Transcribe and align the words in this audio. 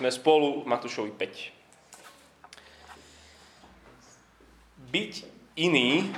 sme 0.00 0.08
spolu 0.08 0.64
v 0.64 0.66
Matúšovi 0.72 1.12
5. 1.12 1.52
Byť 4.88 5.12
iný, 5.60 6.08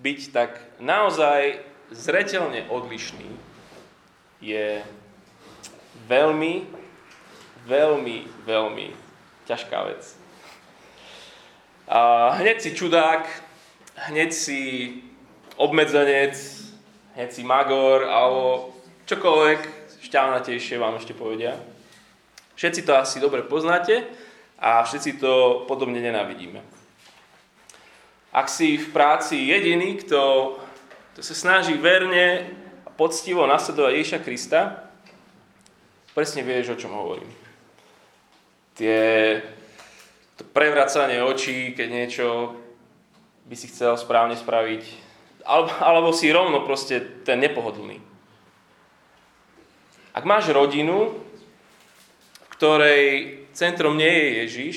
byť 0.00 0.20
tak 0.32 0.56
naozaj 0.80 1.60
zretelne 1.92 2.64
odlišný, 2.72 3.28
je 4.40 4.80
veľmi, 6.08 6.64
veľmi, 7.68 8.18
veľmi 8.48 8.88
ťažká 9.44 9.78
vec. 9.92 10.16
A 11.92 12.32
hneď 12.40 12.56
si 12.64 12.72
čudák, 12.72 13.28
hneď 14.08 14.32
si 14.32 14.60
obmedzenec, 15.60 16.40
hneď 17.20 17.28
si 17.36 17.44
magor, 17.44 18.08
alebo 18.08 18.72
čokoľvek 19.04 19.60
šťavnatejšie 20.08 20.80
vám 20.80 20.96
ešte 20.96 21.12
povedia. 21.12 21.60
Všetci 22.60 22.84
to 22.84 22.92
asi 22.92 23.24
dobre 23.24 23.40
poznáte 23.40 24.04
a 24.60 24.84
všetci 24.84 25.16
to 25.16 25.64
podobne 25.64 25.96
nenávidíme. 25.96 26.60
Ak 28.36 28.52
si 28.52 28.76
v 28.76 28.92
práci 28.92 29.48
jediný, 29.48 29.96
kto, 29.96 30.54
kto 31.16 31.20
sa 31.24 31.32
snaží 31.32 31.80
verne 31.80 32.52
a 32.84 32.92
poctivo 32.92 33.48
nasledovať 33.48 33.92
Ježiša 33.96 34.20
Krista, 34.20 34.60
presne 36.12 36.44
vieš, 36.44 36.76
o 36.76 36.80
čom 36.84 36.92
hovorím. 36.92 37.32
Tie, 38.76 39.40
to 40.36 40.44
prevracanie 40.52 41.24
očí, 41.24 41.72
keď 41.72 41.88
niečo 41.88 42.60
by 43.48 43.56
si 43.56 43.72
chcel 43.72 43.96
správne 43.96 44.36
spraviť, 44.36 44.84
alebo, 45.48 45.72
alebo 45.80 46.08
si 46.12 46.28
rovno 46.28 46.60
proste 46.68 47.24
ten 47.24 47.40
nepohodlný. 47.40 48.04
Ak 50.12 50.28
máš 50.28 50.52
rodinu, 50.52 51.29
ktorej 52.60 53.40
centrom 53.56 53.96
nie 53.96 54.12
je 54.12 54.28
Ježiš, 54.44 54.76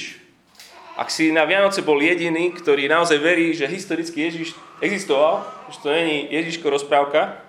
ak 0.96 1.12
si 1.12 1.36
na 1.36 1.44
Vianoce 1.44 1.84
bol 1.84 2.00
jediný, 2.00 2.56
ktorý 2.56 2.88
naozaj 2.88 3.20
verí, 3.20 3.52
že 3.52 3.68
historicky 3.68 4.24
Ježiš 4.24 4.56
existoval, 4.80 5.44
že 5.68 5.84
to 5.84 5.92
není 5.92 6.32
Ježiško 6.32 6.72
rozprávka, 6.72 7.44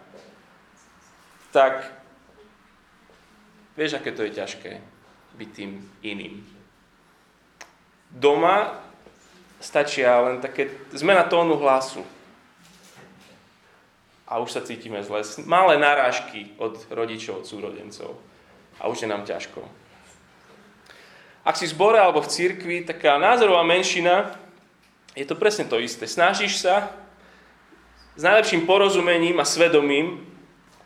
tak 1.54 1.86
vieš, 3.78 3.94
aké 3.94 4.10
to 4.10 4.26
je 4.26 4.34
ťažké 4.34 4.82
byť 5.38 5.48
tým 5.54 5.78
iným. 6.02 6.42
Doma 8.10 8.74
stačia 9.62 10.18
len 10.18 10.42
také 10.42 10.66
zmena 10.90 11.30
tónu 11.30 11.54
hlasu. 11.62 12.02
A 14.26 14.42
už 14.42 14.50
sa 14.50 14.66
cítime 14.66 14.98
zle. 15.06 15.22
Malé 15.46 15.78
narážky 15.78 16.50
od 16.58 16.74
rodičov, 16.90 17.44
od 17.44 17.46
súrodencov. 17.46 18.18
A 18.82 18.90
už 18.90 19.06
je 19.06 19.08
nám 19.14 19.22
ťažko. 19.22 19.83
Ak 21.44 21.60
si 21.60 21.68
v 21.68 21.76
zbore 21.76 22.00
alebo 22.00 22.24
v 22.24 22.32
cirkvi, 22.32 22.88
taká 22.88 23.20
názorová 23.20 23.60
menšina, 23.60 24.32
je 25.12 25.28
to 25.28 25.36
presne 25.36 25.68
to 25.68 25.76
isté. 25.76 26.08
Snažíš 26.08 26.64
sa 26.64 26.88
s 28.16 28.24
najlepším 28.24 28.64
porozumením 28.64 29.36
a 29.36 29.44
svedomím, 29.44 30.24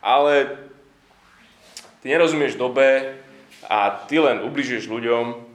ale 0.02 0.58
ty 2.02 2.10
nerozumieš 2.10 2.58
dobe 2.58 3.22
a 3.70 4.02
ty 4.10 4.18
len 4.18 4.42
ubližuješ 4.42 4.90
ľuďom. 4.90 5.46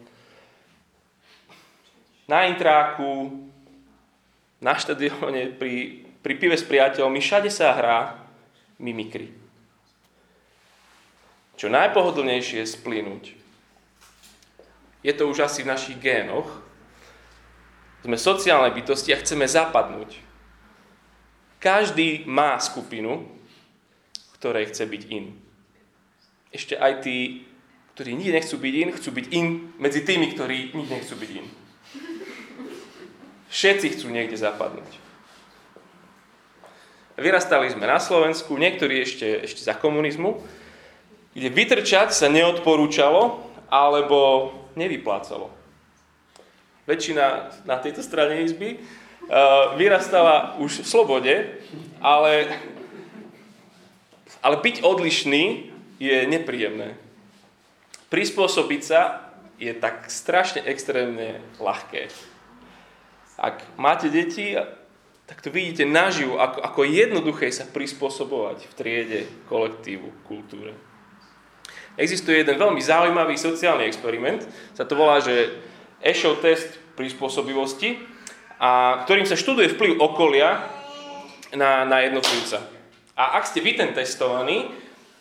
Na 2.31 2.47
intráku, 2.47 3.43
na 4.63 4.79
štadióne, 4.79 5.51
pri, 5.59 6.07
pri 6.23 6.33
pive 6.39 6.55
s 6.55 6.63
priateľmi, 6.63 7.19
všade 7.19 7.51
sa 7.51 7.75
hrá 7.75 7.99
mimikry. 8.79 9.35
Čo 11.59 11.67
najpohodlnejšie 11.67 12.63
je 12.63 12.71
splínuť 12.71 13.42
je 15.03 15.13
to 15.13 15.27
už 15.27 15.45
asi 15.45 15.67
v 15.67 15.71
našich 15.75 15.99
génoch. 15.99 16.47
Sme 18.03 18.15
sociálne 18.15 18.71
bytosti 18.71 19.11
a 19.11 19.19
chceme 19.19 19.43
zapadnúť. 19.47 20.19
Každý 21.59 22.27
má 22.27 22.59
skupinu, 22.59 23.27
ktorej 24.39 24.71
chce 24.71 24.83
byť 24.83 25.03
in. 25.11 25.35
Ešte 26.51 26.75
aj 26.75 27.03
tí, 27.03 27.47
ktorí 27.95 28.15
nikdy 28.15 28.31
nechcú 28.35 28.59
byť 28.59 28.73
in, 28.75 28.89
chcú 28.91 29.09
byť 29.15 29.25
in 29.31 29.47
medzi 29.79 30.03
tými, 30.03 30.27
ktorí 30.35 30.75
nikdy 30.75 30.91
nechcú 30.91 31.15
byť 31.15 31.31
in. 31.31 31.47
Všetci 33.47 33.87
chcú 33.95 34.07
niekde 34.11 34.35
zapadnúť. 34.35 34.91
Vyrastali 37.13 37.69
sme 37.69 37.85
na 37.85 38.01
Slovensku, 38.01 38.57
niektorí 38.57 39.05
ešte, 39.05 39.45
ešte 39.45 39.61
za 39.61 39.77
komunizmu, 39.77 40.41
kde 41.37 41.49
vytrčať 41.53 42.09
sa 42.09 42.25
neodporúčalo, 42.27 43.45
alebo 43.69 44.49
nevyplácalo. 44.75 45.51
Väčšina 46.83 47.55
na 47.63 47.79
tejto 47.79 48.03
strane 48.03 48.43
izby 48.43 48.75
uh, 48.75 49.73
vyrastala 49.79 50.59
už 50.59 50.83
v 50.83 50.87
slobode, 50.87 51.35
ale, 52.03 52.59
ale 54.43 54.55
byť 54.59 54.83
odlišný 54.83 55.71
je 56.03 56.17
nepríjemné. 56.27 56.99
Prispôsobiť 58.11 58.81
sa 58.83 59.31
je 59.55 59.71
tak 59.71 60.11
strašne 60.11 60.59
extrémne 60.67 61.39
ľahké. 61.57 62.11
Ak 63.39 63.63
máte 63.79 64.11
deti, 64.11 64.53
tak 65.25 65.39
to 65.39 65.49
vidíte 65.49 65.87
naživu, 65.87 66.35
ako, 66.35 66.59
ako 66.59 66.81
jednoduché 66.83 67.47
sa 67.49 67.63
prispôsobovať 67.63 68.67
v 68.67 68.73
triede, 68.75 69.21
kolektívu, 69.47 70.27
kultúre. 70.27 70.75
Existuje 71.93 72.41
jeden 72.41 72.57
veľmi 72.57 72.81
zaujímavý 72.81 73.37
sociálny 73.37 73.85
experiment, 73.85 74.41
sa 74.73 74.85
to 74.85 74.97
volá, 74.97 75.21
že 75.21 75.61
Ešov 76.01 76.41
test 76.41 76.81
prispôsobivosti, 76.97 78.01
a 78.57 79.01
ktorým 79.03 79.27
sa 79.27 79.35
študuje 79.35 79.75
vplyv 79.75 79.99
okolia 79.99 80.63
na, 81.53 81.83
na 81.83 81.99
jednotlivca. 82.01 82.63
A 83.13 83.37
ak 83.37 83.45
ste 83.45 83.61
vy 83.61 83.77
ten 83.77 83.93
testovaný, 83.93 84.71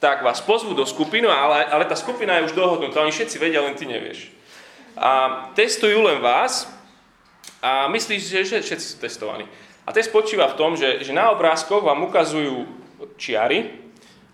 tak 0.01 0.25
vás 0.25 0.43
pozvú 0.43 0.75
do 0.75 0.87
skupiny, 0.89 1.29
ale, 1.29 1.67
ale 1.69 1.85
tá 1.87 1.95
skupina 1.95 2.39
je 2.39 2.51
už 2.51 2.59
dohodnutá, 2.59 3.03
oni 3.03 3.15
všetci 3.15 3.37
vedia, 3.39 3.63
len 3.63 3.77
ty 3.79 3.87
nevieš. 3.87 4.33
A 4.97 5.45
testujú 5.55 6.03
len 6.03 6.19
vás 6.19 6.67
a 7.63 7.87
myslíš, 7.87 8.23
že, 8.27 8.41
že 8.43 8.59
všetci 8.65 8.87
sú 8.87 8.97
testovaní. 8.99 9.47
A 9.87 9.91
test 9.91 10.11
spočíva 10.11 10.51
v 10.51 10.59
tom, 10.59 10.75
že, 10.75 11.03
že 11.03 11.15
na 11.15 11.31
obrázkoch 11.35 11.83
vám 11.83 12.07
ukazujú 12.07 12.67
čiary, 13.19 13.83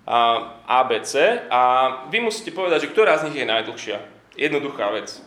ABC 0.09 1.45
a 1.53 1.61
vy 2.09 2.25
musíte 2.25 2.49
povedať, 2.57 2.89
že 2.89 2.93
ktorá 2.97 3.21
z 3.21 3.29
nich 3.29 3.45
je 3.45 3.47
najdlhšia. 3.47 3.99
Jednoduchá 4.41 4.89
vec. 4.97 5.21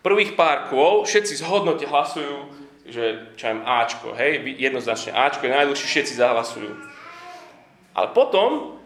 Prvých 0.00 0.34
pár 0.34 0.72
kôl 0.72 1.04
všetci 1.04 1.44
zhodnote 1.44 1.84
hlasujú, 1.84 2.48
že 2.88 3.30
čo 3.38 3.52
Ačko, 3.62 4.16
hej, 4.16 4.42
jednoznačne 4.58 5.14
Ačko 5.14 5.46
je 5.46 5.52
najdlhšie, 5.54 5.86
všetci 5.86 6.14
zahlasujú. 6.18 6.72
Ale 7.92 8.08
potom 8.16 8.80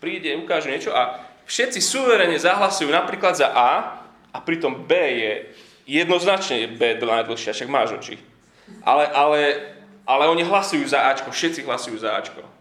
príde, 0.00 0.32
ukáže 0.40 0.72
niečo 0.72 0.90
a 0.96 1.20
všetci 1.44 1.78
suverene 1.78 2.40
zahlasujú 2.40 2.88
napríklad 2.88 3.36
za 3.36 3.52
A 3.52 4.00
a 4.32 4.38
pritom 4.40 4.88
B 4.88 4.92
je 4.96 5.32
jednoznačne 5.86 6.72
B 6.72 6.96
najdlhšia, 6.96 7.52
však 7.52 7.68
máš 7.68 8.00
oči. 8.00 8.16
Ale, 8.80 9.06
ale, 9.12 9.40
ale 10.08 10.24
oni 10.30 10.46
hlasujú 10.46 10.88
za 10.88 11.12
Ačko, 11.12 11.30
všetci 11.30 11.68
hlasujú 11.68 12.00
za 12.00 12.16
Ačko. 12.16 12.59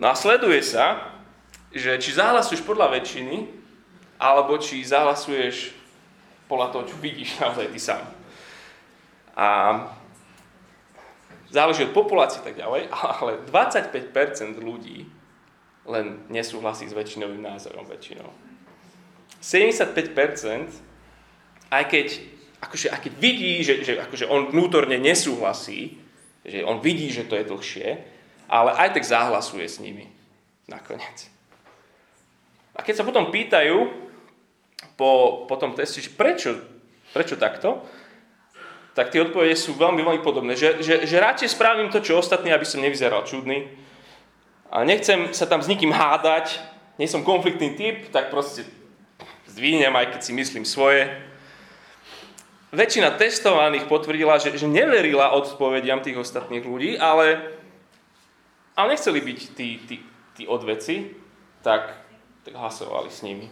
Nasleduje 0.00 0.64
sa, 0.64 1.12
že 1.76 2.00
či 2.00 2.16
zahlasuješ 2.16 2.64
podľa 2.64 2.96
väčšiny, 2.96 3.44
alebo 4.16 4.56
či 4.56 4.80
zahlasuješ 4.80 5.76
podľa 6.48 6.72
toho, 6.72 6.82
čo 6.88 6.96
vidíš 7.04 7.36
naozaj 7.36 7.68
ty 7.68 7.78
sám. 7.78 8.02
A 9.36 9.48
záleží 11.52 11.84
od 11.84 11.92
populácie 11.92 12.40
tak 12.40 12.56
ďalej, 12.56 12.88
ale 13.20 13.44
25% 13.44 14.56
ľudí 14.56 15.04
len 15.84 16.24
nesúhlasí 16.32 16.88
s 16.88 16.96
väčšinovým 16.96 17.44
názorom 17.44 17.84
väčšinou. 17.84 18.32
75%, 19.44 20.00
aj 21.72 21.84
keď, 21.88 22.06
akože, 22.60 22.86
aj 22.88 23.00
keď 23.04 23.12
vidí, 23.20 23.60
že, 23.60 23.84
že 23.84 23.92
akože 24.00 24.24
on 24.28 24.48
vnútorne 24.48 24.96
nesúhlasí, 24.96 26.00
že 26.40 26.64
on 26.64 26.80
vidí, 26.80 27.12
že 27.12 27.28
to 27.28 27.36
je 27.36 27.44
dlhšie, 27.44 27.88
ale 28.50 28.74
aj 28.74 28.98
tak 28.98 29.06
zahlasuje 29.06 29.62
s 29.62 29.78
nimi 29.78 30.10
nakoniec. 30.66 31.30
A 32.74 32.82
keď 32.82 33.02
sa 33.02 33.06
potom 33.06 33.30
pýtajú 33.30 33.86
po, 34.98 35.44
po 35.46 35.54
tom 35.54 35.78
teste, 35.78 36.02
prečo, 36.10 36.58
prečo 37.14 37.38
takto, 37.38 37.86
tak 38.98 39.14
tie 39.14 39.22
odpovede 39.22 39.54
sú 39.54 39.78
veľmi, 39.78 40.02
veľmi 40.02 40.22
podobné. 40.26 40.58
Že, 40.58 40.82
že, 40.82 40.94
že 41.06 41.22
radšej 41.22 41.54
spravím 41.54 41.94
to, 41.94 42.02
čo 42.02 42.18
ostatní, 42.18 42.50
aby 42.50 42.66
som 42.66 42.82
nevyzeral 42.82 43.22
čudný. 43.22 43.70
A 44.66 44.82
nechcem 44.82 45.30
sa 45.30 45.46
tam 45.46 45.62
s 45.62 45.70
nikým 45.70 45.94
hádať, 45.94 46.58
nie 46.98 47.06
som 47.06 47.26
konfliktný 47.26 47.78
typ, 47.78 48.10
tak 48.10 48.34
proste 48.34 48.66
zdvihnem, 49.46 49.94
aj 49.94 50.14
keď 50.14 50.20
si 50.20 50.32
myslím 50.34 50.66
svoje. 50.66 51.06
Väčšina 52.70 53.18
testovaných 53.18 53.90
potvrdila, 53.90 54.38
že, 54.38 54.54
že 54.54 54.70
neverila 54.70 55.34
odpovediam 55.34 56.02
tých 56.02 56.22
ostatných 56.22 56.62
ľudí, 56.62 56.94
ale 56.94 57.58
ale 58.76 58.94
nechceli 58.94 59.20
byť 59.20 59.38
tí, 59.54 59.68
tí, 59.86 59.96
tí 60.36 60.42
odveci, 60.46 61.10
tak, 61.62 61.94
tak 62.44 62.54
hlasovali 62.54 63.10
s 63.10 63.22
nimi. 63.22 63.48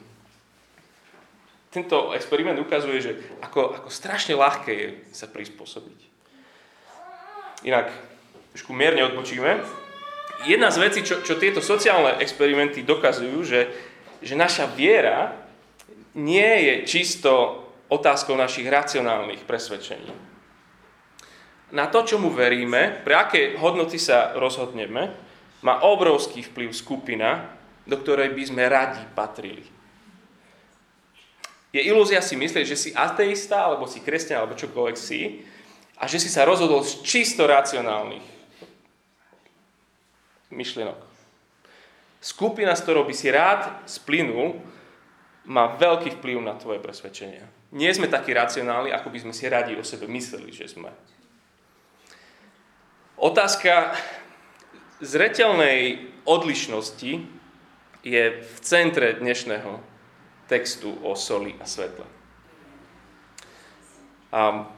tento 1.69 2.17
experiment 2.17 2.57
ukazuje, 2.59 2.99
že 3.01 3.13
ako, 3.45 3.77
ako 3.77 3.89
strašne 3.93 4.35
ľahké 4.35 4.73
je 4.73 4.89
sa 5.13 5.29
prispôsobiť. 5.29 6.01
Inak, 7.69 7.93
trošku 8.57 8.73
mierne 8.73 9.05
odpočíme. 9.05 9.61
Jedna 10.47 10.71
z 10.71 10.79
vecí, 10.79 11.01
čo, 11.03 11.21
čo 11.21 11.37
tieto 11.37 11.59
sociálne 11.59 12.23
experimenty 12.23 12.87
dokazujú, 12.87 13.39
že, 13.43 13.61
že 14.23 14.35
naša 14.39 14.71
viera 14.71 15.35
nie 16.15 16.47
je 16.65 16.75
čisto 16.87 17.63
otázkou 17.91 18.39
našich 18.39 18.67
racionálnych 18.71 19.45
presvedčení. 19.45 20.28
Na 21.69 21.87
to, 21.93 22.01
čomu 22.01 22.33
veríme, 22.33 23.05
pre 23.05 23.13
aké 23.13 23.41
hodnoty 23.61 24.01
sa 24.01 24.33
rozhodneme, 24.37 25.13
má 25.61 25.85
obrovský 25.85 26.41
vplyv 26.41 26.71
skupina, 26.73 27.53
do 27.85 27.97
ktorej 28.01 28.33
by 28.33 28.43
sme 28.49 28.63
radi 28.69 29.05
patrili. 29.13 29.65
Je 31.69 31.85
ilúzia 31.85 32.25
si 32.25 32.33
myslieť, 32.41 32.65
že 32.65 32.77
si 32.77 32.91
ateista, 32.97 33.69
alebo 33.69 33.85
si 33.85 34.01
kresťan, 34.01 34.41
alebo 34.41 34.57
čokoľvek 34.57 34.97
si, 34.97 35.45
a 36.01 36.09
že 36.09 36.17
si 36.17 36.33
sa 36.33 36.49
rozhodol 36.49 36.81
z 36.87 37.05
čisto 37.05 37.45
racionálnych 37.45 38.25
myšlienok. 40.49 40.97
Skupina, 42.19 42.73
s 42.73 42.83
ktorou 42.83 43.05
by 43.05 43.15
si 43.15 43.29
rád 43.29 43.85
splynul, 43.85 44.57
má 45.45 45.77
veľký 45.77 46.19
vplyv 46.19 46.39
na 46.41 46.57
tvoje 46.57 46.81
presvedčenia. 46.81 47.45
Nie 47.73 47.93
sme 47.93 48.09
takí 48.09 48.33
racionálni, 48.33 48.89
ako 48.89 49.13
by 49.13 49.19
sme 49.29 49.35
si 49.37 49.45
radi 49.45 49.77
o 49.77 49.85
sebe 49.85 50.09
mysleli, 50.09 50.49
že 50.49 50.73
sme. 50.73 50.89
Otázka 53.19 53.99
zretelnej 55.03 56.07
odlišnosti 56.23 57.27
je 58.07 58.25
v 58.39 58.57
centre 58.63 59.19
dnešného 59.19 59.83
textu 60.47 60.95
o 61.03 61.19
soli 61.19 61.59
a 61.59 61.67
svetle. 61.67 62.07
A 64.31 64.71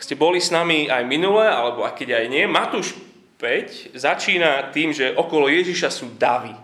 ste 0.00 0.16
boli 0.16 0.40
s 0.40 0.48
nami 0.48 0.88
aj 0.88 1.04
minule, 1.04 1.44
alebo 1.44 1.84
aj 1.84 1.92
keď 2.00 2.24
aj 2.24 2.26
nie, 2.32 2.48
Matúš 2.48 2.96
5 3.36 3.92
začína 3.92 4.72
tým, 4.72 4.96
že 4.96 5.12
okolo 5.12 5.52
Ježiša 5.52 5.92
sú 5.92 6.16
davy. 6.16 6.56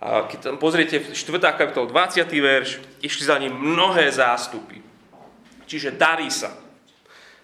A 0.00 0.24
keď 0.24 0.48
tam 0.48 0.56
pozriete 0.56 1.12
4. 1.12 1.60
kapitol 1.60 1.92
20. 1.92 2.24
verš, 2.32 2.80
išli 3.04 3.24
za 3.28 3.36
ním 3.36 3.52
mnohé 3.52 4.08
zástupy. 4.08 4.80
Čiže 5.68 5.92
darí 5.92 6.32
sa. 6.32 6.56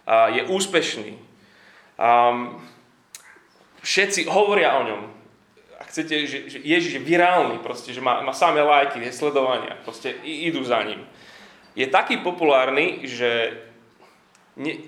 A 0.09 0.33
je 0.33 0.41
úspešný. 0.49 1.30
A 2.01 2.33
všetci 3.85 4.25
hovoria 4.33 4.81
o 4.81 4.89
ňom. 4.89 5.03
Ak 5.77 5.93
chcete, 5.93 6.25
že, 6.25 6.39
že 6.49 6.59
Ježiš 6.65 6.97
je 6.97 7.03
virálny, 7.05 7.61
proste, 7.61 7.93
že 7.93 8.01
má, 8.01 8.25
má 8.25 8.33
samé 8.33 8.65
lajky, 8.65 9.05
je 9.05 9.13
sledovania, 9.13 9.77
proste 9.85 10.17
idú 10.25 10.65
za 10.65 10.81
ním. 10.81 11.05
Je 11.77 11.85
taký 11.85 12.25
populárny, 12.25 13.05
že 13.05 13.61
ne, 14.57 14.81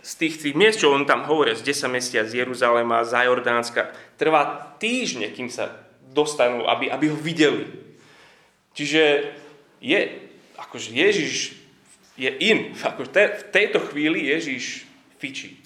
z 0.00 0.12
tých, 0.16 0.34
tých 0.40 0.54
miest, 0.56 0.80
čo 0.80 0.94
on 0.94 1.04
tam 1.04 1.28
hovorí, 1.28 1.52
z 1.52 1.66
10 1.66 1.92
mesiac 1.92 2.24
z 2.24 2.40
Jeruzalema, 2.40 3.04
za 3.04 3.20
Jordánska, 3.28 3.92
trvá 4.16 4.72
týždne, 4.80 5.28
kým 5.28 5.52
sa 5.52 5.76
dostanú, 6.10 6.64
aby, 6.64 6.88
aby 6.88 7.12
ho 7.12 7.18
videli. 7.20 7.68
Čiže 8.72 9.02
je, 9.84 10.00
akože 10.56 10.88
Ježiš 10.96 11.52
je 12.16 12.30
in. 12.40 12.72
Ako 12.80 13.04
te, 13.08 13.28
v 13.28 13.44
tejto 13.52 13.78
chvíli 13.92 14.32
Ježiš 14.32 14.88
fičí. 15.20 15.59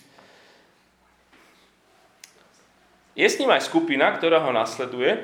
Je 3.15 3.27
s 3.27 3.39
ním 3.39 3.51
aj 3.55 3.71
skupina, 3.71 4.11
ktorá 4.11 4.43
ho 4.43 4.51
nasleduje. 4.51 5.15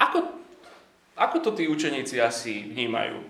Ako, 0.00 0.24
ako 1.14 1.36
to 1.44 1.50
tí 1.52 1.68
učeníci 1.68 2.16
asi 2.16 2.64
vnímajú? 2.72 3.20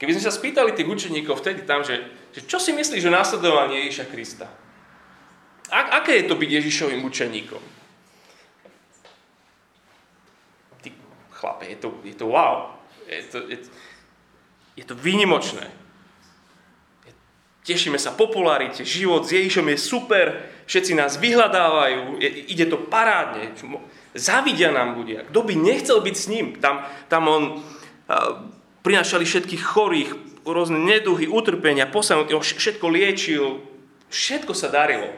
Keby 0.00 0.16
sme 0.16 0.24
sa 0.24 0.32
spýtali 0.32 0.72
tých 0.72 0.88
učeníkov 0.88 1.40
vtedy 1.40 1.64
tam, 1.68 1.84
že, 1.84 2.00
že 2.32 2.44
čo 2.44 2.56
si 2.56 2.72
myslíš 2.72 3.04
o 3.04 3.12
následovaní 3.12 3.84
Ježiša 3.84 4.06
Krista? 4.08 4.48
A, 5.68 6.00
aké 6.00 6.20
je 6.20 6.28
to 6.28 6.40
byť 6.40 6.50
Ježišovým 6.60 7.04
učeníkom? 7.04 7.62
Ty, 10.80 10.88
chlape, 11.36 11.64
je 11.68 11.78
to, 11.80 11.88
je 12.04 12.16
to 12.16 12.26
wow. 12.32 12.80
Je 13.08 13.24
to, 13.28 13.38
je, 13.48 13.58
je 14.76 14.84
to 14.88 14.96
výnimočné. 14.96 15.68
Tešíme 17.60 18.00
sa 18.00 18.16
popularite, 18.16 18.88
život 18.88 19.28
s 19.28 19.36
Ježišom 19.36 19.68
je 19.68 19.78
super, 19.78 20.26
všetci 20.70 20.94
nás 20.94 21.18
vyhľadávajú, 21.18 22.22
ide 22.22 22.70
to 22.70 22.78
parádne, 22.78 23.50
zavidia 24.14 24.70
nám 24.70 24.94
ľudia. 24.94 25.26
Kto 25.26 25.42
by 25.42 25.54
nechcel 25.58 25.98
byť 25.98 26.14
s 26.14 26.30
ním? 26.30 26.46
Tam, 26.62 26.86
tam 27.10 27.26
on 27.26 27.42
prinašali 28.86 29.26
všetkých 29.26 29.62
chorých, 29.66 30.10
rôzne 30.46 30.78
neduhy, 30.78 31.26
utrpenia, 31.26 31.90
posadnutí, 31.90 32.38
on 32.38 32.46
všetko 32.46 32.86
liečil, 32.86 33.66
všetko 34.14 34.54
sa 34.54 34.70
darilo. 34.70 35.10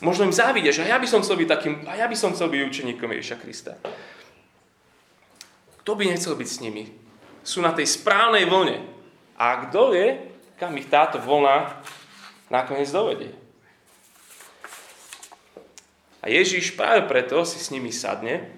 Možno 0.00 0.24
im 0.30 0.32
závidia, 0.32 0.72
že 0.72 0.86
a 0.86 0.96
ja 0.96 0.98
by 1.02 1.10
som 1.10 1.20
chcel 1.26 1.36
byť 1.36 1.48
takým, 1.50 1.74
a 1.84 1.98
ja 1.98 2.06
by 2.06 2.16
som 2.16 2.30
chcel 2.32 2.48
byť 2.48 2.60
učeníkom 2.70 3.10
Ježiša 3.10 3.36
Krista. 3.42 3.76
Kto 5.82 5.92
by 5.98 6.06
nechcel 6.06 6.38
byť 6.38 6.48
s 6.48 6.62
nimi? 6.62 6.86
Sú 7.42 7.60
na 7.60 7.74
tej 7.74 7.90
správnej 7.90 8.46
vlne. 8.46 8.80
A 9.36 9.68
kto 9.68 9.92
vie, 9.92 10.16
kam 10.56 10.72
ich 10.78 10.88
táto 10.88 11.20
vlna 11.20 11.82
nakoniec 12.48 12.88
dovedie? 12.88 13.39
A 16.20 16.28
Ježiš 16.28 16.76
práve 16.76 17.08
preto 17.08 17.40
si 17.48 17.56
s 17.56 17.72
nimi 17.72 17.88
sadne 17.88 18.52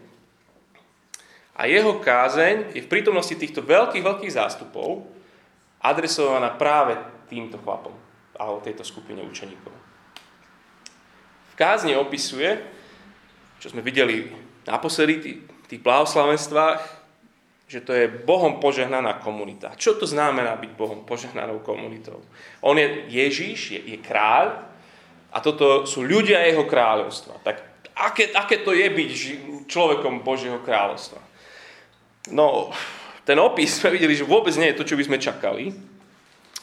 a 1.54 1.70
jeho 1.70 2.02
kázeň 2.02 2.74
je 2.74 2.82
v 2.82 2.90
prítomnosti 2.90 3.34
týchto 3.38 3.62
veľkých, 3.62 4.02
veľkých 4.02 4.34
zástupov 4.34 5.06
adresovaná 5.78 6.50
práve 6.58 6.98
týmto 7.30 7.60
chlapom 7.62 7.94
alebo 8.34 8.64
tejto 8.64 8.82
skupine 8.82 9.22
učeníkov. 9.22 9.70
V 11.52 11.54
kázni 11.54 11.94
opisuje, 11.94 12.58
čo 13.62 13.70
sme 13.70 13.84
videli 13.84 14.32
naposledy 14.66 15.44
v 15.46 15.66
tých 15.70 15.84
blahoslavenstvách, 15.84 17.02
že 17.68 17.80
to 17.84 17.92
je 17.94 18.10
Bohom 18.10 18.60
požehnaná 18.60 19.22
komunita. 19.22 19.72
Čo 19.78 19.96
to 19.96 20.04
znamená 20.04 20.58
byť 20.58 20.70
Bohom 20.76 21.06
požehnanou 21.06 21.64
komunitou? 21.64 22.20
On 22.60 22.76
je 22.76 23.06
Ježíš, 23.08 23.76
je, 23.76 23.80
je 23.80 23.98
kráľ 24.00 24.71
a 25.32 25.40
toto 25.40 25.88
sú 25.88 26.04
ľudia 26.04 26.44
jeho 26.44 26.68
kráľovstva. 26.68 27.40
Tak 27.40 27.56
aké, 27.96 28.32
aké 28.36 28.60
to 28.60 28.76
je 28.76 28.84
byť 28.84 29.10
človekom 29.64 30.20
Božieho 30.20 30.60
kráľovstva? 30.60 31.20
No, 32.30 32.68
ten 33.24 33.40
opis 33.40 33.74
sme 33.80 33.96
videli, 33.96 34.12
že 34.12 34.28
vôbec 34.28 34.52
nie 34.60 34.70
je 34.70 34.78
to, 34.78 34.88
čo 34.88 34.96
by 35.00 35.04
sme 35.08 35.18
čakali. 35.18 35.72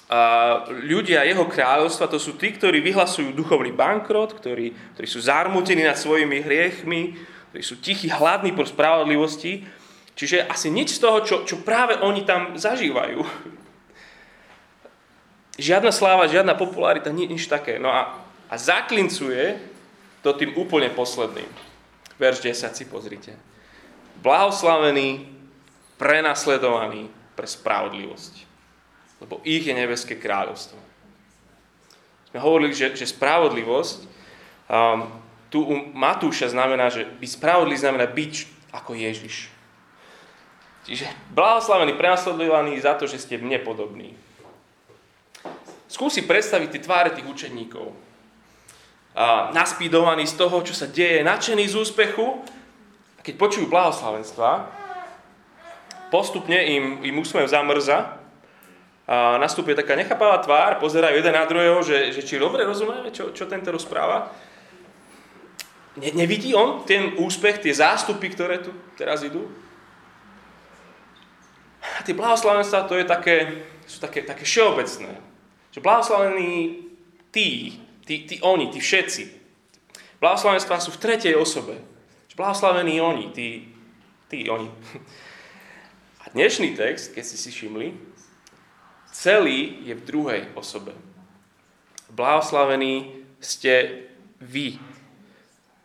A 0.10 0.22
ľudia 0.66 1.22
jeho 1.22 1.46
kráľovstva 1.46 2.10
to 2.10 2.18
sú 2.18 2.34
tí, 2.34 2.50
ktorí 2.50 2.82
vyhlasujú 2.82 3.30
duchovný 3.30 3.70
bankrot, 3.70 4.34
ktorí, 4.42 4.74
ktorí 4.98 5.06
sú 5.06 5.22
zarmútení 5.22 5.86
nad 5.86 6.02
svojimi 6.02 6.42
hriechmi, 6.42 7.14
ktorí 7.54 7.62
sú 7.62 7.78
tichí, 7.78 8.10
hladní 8.10 8.58
po 8.58 8.66
spravodlivosti. 8.66 9.70
Čiže 10.18 10.50
asi 10.50 10.74
nič 10.74 10.98
z 10.98 11.00
toho, 11.06 11.22
čo, 11.22 11.36
čo 11.46 11.62
práve 11.62 11.94
oni 12.02 12.26
tam 12.26 12.58
zažívajú. 12.58 13.22
Žiadna 15.60 15.92
sláva, 15.94 16.32
žiadna 16.32 16.56
popularita, 16.56 17.12
nič, 17.12 17.28
nič 17.30 17.44
také. 17.52 17.78
No 17.78 17.92
a, 17.92 18.19
a 18.50 18.58
zaklincuje 18.58 19.62
to 20.26 20.34
tým 20.36 20.58
úplne 20.58 20.90
posledným. 20.92 21.48
Verš 22.20 22.44
10 22.44 22.76
si 22.76 22.86
pozrite. 22.90 23.32
Blahoslavený 24.20 25.30
prenasledovaní 25.96 27.08
pre 27.38 27.48
spravodlivosť. 27.48 28.34
Lebo 29.24 29.40
ich 29.48 29.64
je 29.64 29.72
nebeské 29.72 30.20
kráľovstvo. 30.20 30.76
Sme 32.30 32.40
hovorili, 32.44 32.76
že, 32.76 32.94
že 32.94 33.08
spravodlivosť 33.08 34.00
um, 34.68 35.08
tu 35.50 35.66
u 35.66 35.76
Matúša 35.98 36.54
znamená, 36.54 36.94
že 36.94 37.08
byť 37.08 37.30
spravodlivý 37.42 37.80
znamená 37.80 38.06
byť 38.06 38.34
ako 38.70 38.92
Ježiš. 38.94 39.50
Čiže 40.86 41.10
blahoslavený, 41.34 41.98
prenasledovaný 41.98 42.78
za 42.82 42.94
to, 42.96 43.10
že 43.10 43.22
ste 43.22 43.42
mne 43.42 43.62
podobní. 43.66 44.14
Skúsi 45.90 46.22
predstaviť 46.22 46.70
tie 46.70 46.86
tváre 46.86 47.10
tých 47.14 47.26
učeníkov. 47.26 48.09
Naspídovaní 49.52 50.24
z 50.24 50.40
toho, 50.40 50.64
čo 50.64 50.72
sa 50.72 50.88
deje, 50.88 51.20
nadšený 51.28 51.68
z 51.68 51.76
úspechu. 51.76 52.40
A 53.20 53.22
keď 53.22 53.36
počujú 53.36 53.68
blahoslavenstva, 53.68 54.72
postupne 56.08 56.56
im, 56.56 57.04
im 57.04 57.20
úsmev 57.20 57.52
zamrza 57.52 58.16
a 59.10 59.36
nastupuje 59.42 59.76
taká 59.76 59.98
nechápavá 59.98 60.38
tvár, 60.40 60.72
pozerajú 60.80 61.18
jeden 61.18 61.34
na 61.34 61.44
druhého, 61.44 61.82
že, 61.82 62.14
že 62.14 62.22
či 62.22 62.38
dobre 62.38 62.62
rozumieme, 62.64 63.10
čo, 63.10 63.34
čo 63.34 63.50
tento 63.50 63.74
rozpráva. 63.74 64.32
Ne, 65.98 66.14
nevidí 66.14 66.54
on 66.54 66.86
ten 66.86 67.18
úspech, 67.18 67.60
tie 67.60 67.74
zástupy, 67.74 68.30
ktoré 68.30 68.62
tu 68.62 68.72
teraz 68.96 69.26
idú? 69.26 69.50
A 71.82 72.06
tie 72.06 72.14
blahoslavenstva 72.14 72.86
to 72.88 72.96
je 72.96 73.06
také, 73.10 73.68
sú 73.84 73.98
také, 74.00 74.24
také 74.24 74.46
všeobecné. 74.46 75.12
Že 75.74 75.80
blahoslavení 75.82 76.86
tí, 77.34 77.82
tí, 78.10 78.26
tí 78.26 78.36
oni, 78.42 78.74
tí 78.74 78.82
všetci. 78.82 79.24
Blahoslavenstvá 80.18 80.82
sú 80.82 80.90
v 80.98 81.02
tretej 81.06 81.38
osobe. 81.38 81.78
Blahoslavení 82.34 82.98
oni, 82.98 83.30
tí, 83.30 83.70
tí 84.26 84.50
oni. 84.50 84.66
A 86.26 86.34
dnešný 86.34 86.74
text, 86.74 87.14
keď 87.14 87.24
ste 87.28 87.38
si 87.38 87.50
všimli, 87.54 87.94
celý 89.14 89.86
je 89.86 89.94
v 89.94 90.06
druhej 90.08 90.42
osobe. 90.58 90.98
Blahoslavení 92.10 93.28
ste 93.38 94.08
vy. 94.42 94.82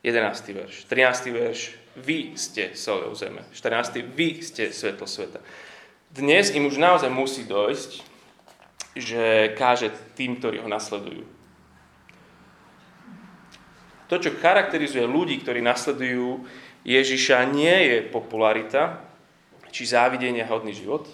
11. 0.00 0.56
verš. 0.56 0.88
13. 0.88 1.28
verš. 1.28 1.60
Vy 2.00 2.38
ste 2.40 2.72
solou 2.78 3.12
zeme. 3.18 3.44
14. 3.52 4.00
Vy 4.14 4.40
ste 4.40 4.72
svetlo 4.72 5.04
sveta. 5.04 5.44
Dnes 6.14 6.54
im 6.54 6.70
už 6.70 6.78
naozaj 6.78 7.10
musí 7.10 7.44
dojsť, 7.44 7.90
že 8.94 9.54
káže 9.58 9.90
tým, 10.14 10.38
ktorí 10.38 10.62
ho 10.62 10.70
nasledujú. 10.70 11.26
To, 14.14 14.22
čo 14.22 14.38
charakterizuje 14.38 15.02
ľudí, 15.02 15.42
ktorí 15.42 15.58
nasledujú 15.58 16.46
Ježiša, 16.86 17.50
nie 17.50 17.74
je 17.90 17.98
popularita 18.06 19.02
či 19.74 19.90
závidenia 19.90 20.46
hodný 20.46 20.70
život. 20.70 21.10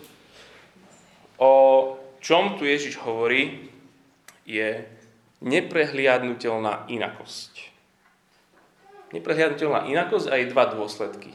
O 1.40 1.52
čom 2.20 2.60
tu 2.60 2.68
Ježiš 2.68 3.00
hovorí, 3.00 3.72
je 4.44 4.84
neprehliadnutelná 5.40 6.92
inakosť 6.92 7.70
neprehľadnutelná 9.10 9.90
inakosť 9.90 10.26
a 10.30 10.38
jej 10.38 10.46
dva 10.50 10.70
dôsledky. 10.70 11.34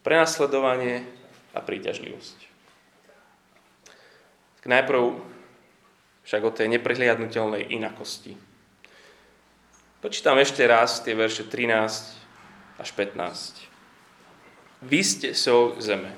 Prenasledovanie 0.00 1.04
a 1.52 1.60
príťažlivosť. 1.60 2.38
Tak 4.60 4.64
najprv 4.64 5.20
však 6.24 6.42
o 6.44 6.50
tej 6.52 6.68
neprehliadnutelnej 6.72 7.68
inakosti. 7.72 8.36
Počítam 10.00 10.40
ešte 10.40 10.64
raz 10.64 11.04
tie 11.04 11.12
verše 11.12 11.44
13 11.44 12.80
až 12.80 12.88
15. 12.96 13.68
Vy 14.88 15.00
ste 15.04 15.28
sol 15.36 15.76
zeme. 15.76 16.16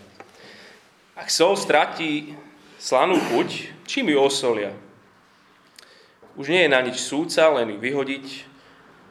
Ak 1.19 1.29
sol 1.29 1.59
stratí 1.59 2.39
slanú 2.79 3.19
chuť, 3.19 3.83
čím 3.91 4.15
ju 4.15 4.19
osolia? 4.23 4.71
Už 6.39 6.49
nie 6.49 6.65
je 6.65 6.71
na 6.71 6.81
nič 6.81 7.03
súca, 7.03 7.51
len 7.51 7.75
ju 7.75 7.79
vyhodiť 7.83 8.53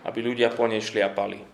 aby 0.05 0.19
ľudia 0.21 0.49
po 0.53 0.65
nej 0.65 0.81
šliapali. 0.81 1.45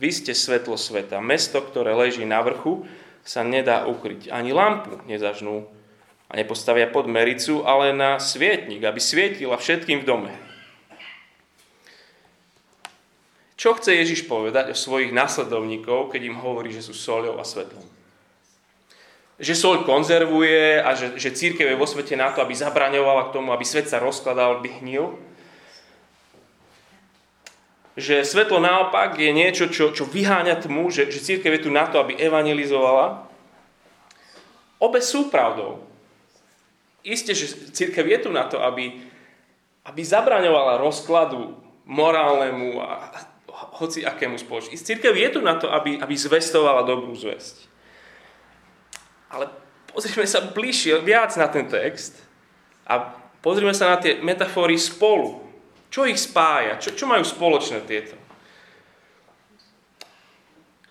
Vy 0.00 0.08
ste 0.08 0.32
svetlo 0.32 0.80
sveta. 0.80 1.20
Mesto, 1.20 1.60
ktoré 1.60 1.92
leží 1.92 2.24
na 2.24 2.40
vrchu, 2.40 2.88
sa 3.22 3.44
nedá 3.44 3.84
ukryť. 3.86 4.32
Ani 4.32 4.50
lampu 4.50 4.98
nezažnú 5.04 5.68
a 6.26 6.32
nepostavia 6.34 6.88
pod 6.88 7.06
mericu, 7.06 7.62
ale 7.62 7.92
na 7.92 8.16
svietnik, 8.16 8.82
aby 8.82 8.98
svietila 8.98 9.60
všetkým 9.60 10.02
v 10.02 10.08
dome. 10.08 10.32
Čo 13.62 13.78
chce 13.78 13.94
Ježiš 13.94 14.26
povedať 14.26 14.74
o 14.74 14.76
svojich 14.76 15.14
následovníkov, 15.14 16.10
keď 16.10 16.34
im 16.34 16.42
hovorí, 16.42 16.74
že 16.74 16.82
sú 16.82 16.98
soľou 16.98 17.38
a 17.38 17.46
svetlom? 17.46 17.86
Že 19.38 19.54
soľ 19.54 19.76
konzervuje 19.86 20.82
a 20.82 20.98
že, 20.98 21.14
že 21.14 21.30
církev 21.30 21.70
je 21.70 21.78
vo 21.78 21.86
svete 21.86 22.18
na 22.18 22.34
to, 22.34 22.42
aby 22.42 22.58
zabraňovala 22.58 23.30
k 23.30 23.38
tomu, 23.38 23.54
aby 23.54 23.62
svet 23.62 23.86
sa 23.86 24.02
rozkladal, 24.02 24.58
by 24.58 24.82
hnil 24.82 25.14
že 27.92 28.24
svetlo 28.24 28.56
naopak 28.56 29.20
je 29.20 29.28
niečo, 29.36 29.68
čo, 29.68 29.92
čo 29.92 30.08
vyháňa 30.08 30.64
tmu, 30.64 30.88
že, 30.88 31.12
že 31.12 31.20
církev 31.20 31.60
je 31.60 31.68
tu 31.68 31.70
na 31.70 31.84
to, 31.84 32.00
aby 32.00 32.16
evangelizovala. 32.16 33.28
Obe 34.80 35.04
sú 35.04 35.28
pravdou. 35.28 35.84
Isté, 37.04 37.36
že 37.36 37.52
církev 37.52 38.08
je 38.08 38.18
tu 38.24 38.30
na 38.32 38.48
to, 38.48 38.64
aby, 38.64 38.96
aby 39.84 40.00
zabraňovala 40.00 40.80
rozkladu 40.80 41.52
morálnemu 41.84 42.80
a 42.80 43.28
hoci 43.72 44.04
akému 44.04 44.36
spoločnosti. 44.36 44.84
Církev 44.84 45.16
je 45.16 45.28
tu 45.32 45.40
na 45.40 45.56
to, 45.56 45.72
aby, 45.72 45.96
aby 45.96 46.14
zvestovala 46.14 46.84
dobrú 46.84 47.16
zväzť. 47.16 47.68
Ale 49.32 49.48
pozrieme 49.88 50.28
sa 50.28 50.44
bližšie, 50.44 51.00
viac 51.00 51.32
na 51.40 51.48
ten 51.48 51.64
text 51.64 52.20
a 52.84 53.16
pozrieme 53.40 53.72
sa 53.72 53.96
na 53.96 53.98
tie 53.98 54.20
metafory 54.20 54.76
spolu. 54.76 55.40
Čo 55.88 56.04
ich 56.04 56.20
spája? 56.20 56.76
Čo, 56.76 56.92
čo 56.92 57.04
majú 57.08 57.24
spoločné 57.24 57.84
tieto? 57.88 58.16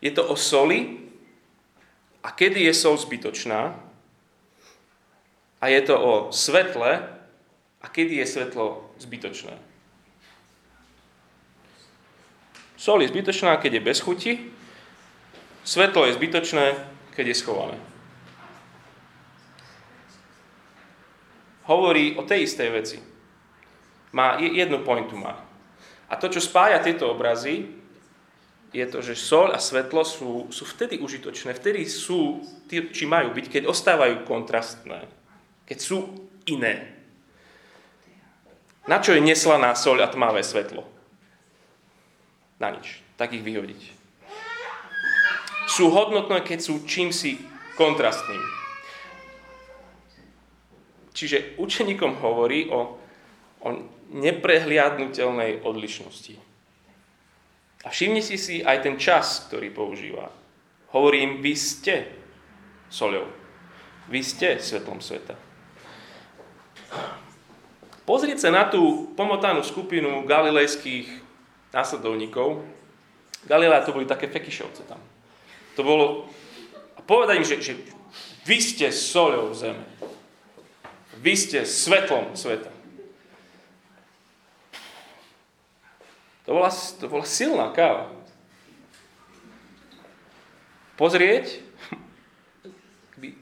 Je 0.02 0.10
to 0.10 0.26
o 0.26 0.34
soli 0.34 1.10
a 2.26 2.34
kedy 2.34 2.66
je 2.66 2.74
sol 2.74 2.98
zbytočná 2.98 3.78
a 5.62 5.66
je 5.70 5.82
to 5.86 5.94
o 5.94 6.14
svetle 6.34 7.22
a 7.82 7.86
kedy 7.86 8.18
je 8.22 8.26
svetlo 8.26 8.90
zbytočné. 8.98 9.71
Sol 12.82 13.06
je 13.06 13.14
zbytočná, 13.14 13.62
keď 13.62 13.78
je 13.78 13.88
bez 13.94 14.02
chuti, 14.02 14.34
svetlo 15.62 16.10
je 16.10 16.18
zbytočné, 16.18 16.66
keď 17.14 17.26
je 17.30 17.36
schované. 17.38 17.78
Hovorí 21.70 22.18
o 22.18 22.26
tej 22.26 22.50
istej 22.50 22.70
veci. 22.74 22.98
Má 24.18 24.42
jednu 24.42 24.82
pointu 24.82 25.14
má. 25.14 25.38
A 26.10 26.18
to, 26.18 26.26
čo 26.26 26.42
spája 26.42 26.82
tieto 26.82 27.06
obrazy, 27.14 27.70
je 28.74 28.86
to, 28.90 29.06
že 29.06 29.14
sol 29.14 29.54
a 29.54 29.62
svetlo 29.62 30.02
sú, 30.02 30.50
sú 30.50 30.66
vtedy 30.66 30.98
užitočné, 30.98 31.54
vtedy 31.54 31.86
sú, 31.86 32.42
či 32.66 33.06
majú 33.06 33.30
byť, 33.30 33.46
keď 33.46 33.64
ostávajú 33.70 34.26
kontrastné, 34.26 35.06
keď 35.70 35.78
sú 35.78 36.18
iné. 36.50 36.98
Na 38.90 38.98
čo 38.98 39.14
je 39.14 39.22
neslaná 39.22 39.78
sol 39.78 40.02
a 40.02 40.10
tmavé 40.10 40.42
svetlo? 40.42 41.01
Na 42.62 42.70
nič. 42.70 43.02
Tak 43.18 43.34
ich 43.34 43.42
vyhodiť. 43.42 43.82
Sú 45.66 45.90
hodnotné, 45.90 46.46
keď 46.46 46.62
sú 46.62 46.86
čímsi 46.86 47.42
kontrastným. 47.74 48.42
Čiže 51.18 51.58
učeníkom 51.58 52.22
hovorí 52.22 52.70
o, 52.70 53.02
o 53.66 53.68
neprehliadnutelnej 54.14 55.66
odlišnosti. 55.66 56.36
A 57.82 57.88
všimnite 57.90 58.38
si 58.38 58.62
aj 58.62 58.86
ten 58.86 58.96
čas, 59.02 59.50
ktorý 59.50 59.74
používa. 59.74 60.30
Hovorím, 60.94 61.42
vy 61.42 61.54
ste 61.58 61.96
soľou. 62.92 63.26
Vy 64.12 64.22
ste 64.22 64.60
svetlom 64.60 65.02
sveta. 65.02 65.34
Pozrieť 68.04 68.44
sa 68.44 68.50
na 68.52 68.68
tú 68.68 69.14
pomotanú 69.16 69.64
skupinu 69.64 70.28
galilejských 70.28 71.21
následovníkov. 71.72 72.64
Galilea 73.48 73.84
to 73.84 73.96
boli 73.96 74.06
také 74.06 74.28
fekišovce 74.28 74.86
tam. 74.86 75.02
To 75.76 75.82
bolo... 75.82 76.06
A 76.96 77.02
povedať 77.02 77.36
im, 77.42 77.48
že, 77.48 77.58
že 77.64 77.74
vy 78.46 78.58
ste 78.60 78.92
soľou 78.92 79.56
zeme. 79.56 79.84
Vy 81.22 81.34
ste 81.38 81.60
svetlom 81.64 82.36
sveta. 82.36 82.70
To 86.50 86.58
bola, 86.58 86.70
to 86.74 87.06
bola 87.08 87.26
silná 87.26 87.70
káva. 87.72 88.12
Pozrieť 90.98 91.64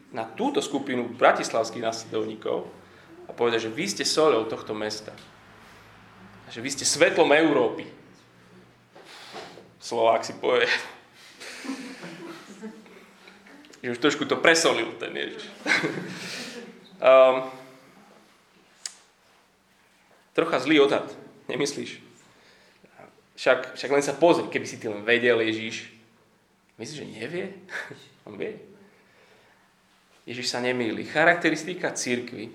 na 0.09 0.25
túto 0.25 0.59
skupinu 0.59 1.07
bratislavských 1.15 1.86
následovníkov 1.86 2.67
a 3.27 3.31
povedať, 3.31 3.69
že 3.69 3.75
vy 3.75 3.86
ste 3.88 4.03
solou 4.03 4.43
tohto 4.50 4.74
mesta. 4.74 5.13
A 6.45 6.50
že 6.50 6.59
vy 6.59 6.69
ste 6.74 6.83
svetlom 6.83 7.29
Európy. 7.29 7.99
Slovák 9.79 10.27
si 10.27 10.36
povie. 10.36 10.67
že 13.79 13.91
už 13.95 14.00
trošku 14.03 14.27
to 14.27 14.36
presolil 14.36 14.91
ten 15.00 15.15
Ježiš. 15.15 15.43
um, 17.00 17.48
trocha 20.36 20.59
zlý 20.59 20.83
odhad, 20.83 21.07
nemyslíš? 21.48 22.03
Však, 23.39 23.79
však 23.79 23.91
len 23.91 24.03
sa 24.03 24.12
pozri, 24.19 24.51
keby 24.51 24.67
si 24.67 24.75
ty 24.83 24.91
len 24.91 25.00
vedel, 25.07 25.39
Ježiš. 25.39 25.95
Myslíš, 26.75 27.00
že 27.00 27.07
nevie? 27.07 27.45
On 28.27 28.36
vie. 28.36 28.59
Ježiš 30.27 30.51
sa 30.51 30.59
nemýli. 30.59 31.07
Charakteristika 31.07 31.95
církvy. 31.95 32.51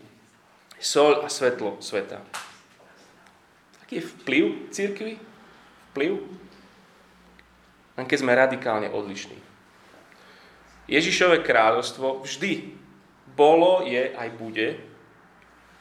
Sol 0.76 1.24
a 1.24 1.32
svetlo 1.32 1.80
sveta. 1.80 2.20
Aký 3.80 3.96
je 3.96 4.04
vplyv 4.04 4.44
církvy? 4.68 5.16
Vplyv? 5.92 6.43
Len 7.94 8.06
keď 8.06 8.18
sme 8.20 8.34
radikálne 8.34 8.90
odlišní. 8.90 9.38
Ježišové 10.90 11.40
kráľovstvo 11.40 12.26
vždy 12.26 12.74
bolo, 13.32 13.86
je 13.86 14.12
aj 14.12 14.28
bude 14.36 14.78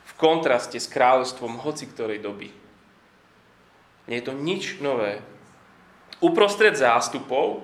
v 0.04 0.12
kontraste 0.16 0.80
s 0.80 0.88
kráľovstvom 0.88 1.60
hoci 1.60 1.90
ktorej 1.90 2.24
doby. 2.24 2.50
Nie 4.08 4.20
je 4.20 4.28
to 4.32 4.34
nič 4.36 4.80
nové. 4.84 5.24
Uprostred 6.20 6.76
zástupov 6.76 7.64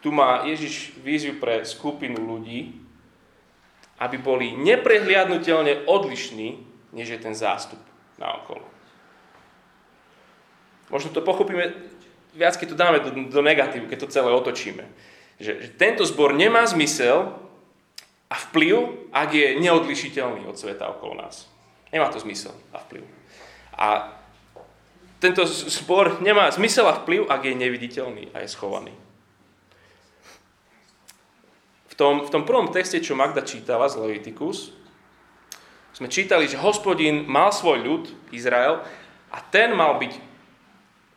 tu 0.00 0.12
má 0.12 0.44
Ježiš 0.44 0.96
víziu 1.00 1.36
pre 1.40 1.64
skupinu 1.64 2.20
ľudí, 2.20 2.76
aby 3.96 4.16
boli 4.20 4.52
neprehliadnutelne 4.52 5.88
odlišní, 5.88 6.48
než 6.92 7.16
je 7.16 7.18
ten 7.20 7.32
zástup 7.32 7.80
na 8.20 8.36
okolo. 8.36 8.64
Možno 10.92 11.10
to 11.10 11.24
pochopíme 11.24 11.72
viac, 12.36 12.60
keď 12.60 12.68
to 12.72 12.76
dáme 12.76 12.98
do, 13.00 13.10
do 13.32 13.40
negatívu, 13.42 13.88
keď 13.88 13.98
to 14.04 14.12
celé 14.12 14.30
otočíme. 14.30 14.84
Že, 15.40 15.52
že 15.64 15.68
tento 15.80 16.04
zbor 16.04 16.36
nemá 16.36 16.64
zmysel, 16.68 17.32
a 18.26 18.34
vplyv, 18.34 18.74
ak 19.14 19.30
je 19.30 19.48
neodlišiteľný 19.62 20.50
od 20.50 20.58
sveta 20.58 20.90
okolo 20.90 21.14
nás. 21.14 21.46
Nemá 21.94 22.10
to 22.10 22.18
zmysel 22.18 22.54
a 22.74 22.82
vplyv. 22.82 23.06
A 23.78 23.86
tento 25.22 25.46
spor 25.46 26.18
nemá 26.18 26.50
zmysel 26.50 26.90
a 26.90 26.98
vplyv, 26.98 27.30
ak 27.30 27.46
je 27.46 27.54
neviditeľný 27.54 28.34
a 28.34 28.42
je 28.42 28.48
schovaný. 28.50 28.94
V 31.86 31.94
tom, 31.94 32.26
v 32.26 32.30
tom 32.34 32.42
prvom 32.44 32.68
texte, 32.68 33.00
čo 33.00 33.16
Magda 33.16 33.40
čítala 33.46 33.88
z 33.88 33.96
Leviticus, 34.02 34.74
sme 35.96 36.12
čítali, 36.12 36.44
že 36.44 36.60
hospodin 36.60 37.24
mal 37.24 37.54
svoj 37.54 37.80
ľud, 37.80 38.04
Izrael, 38.28 38.84
a 39.32 39.38
ten 39.40 39.72
mal 39.72 39.96
byť 39.96 40.12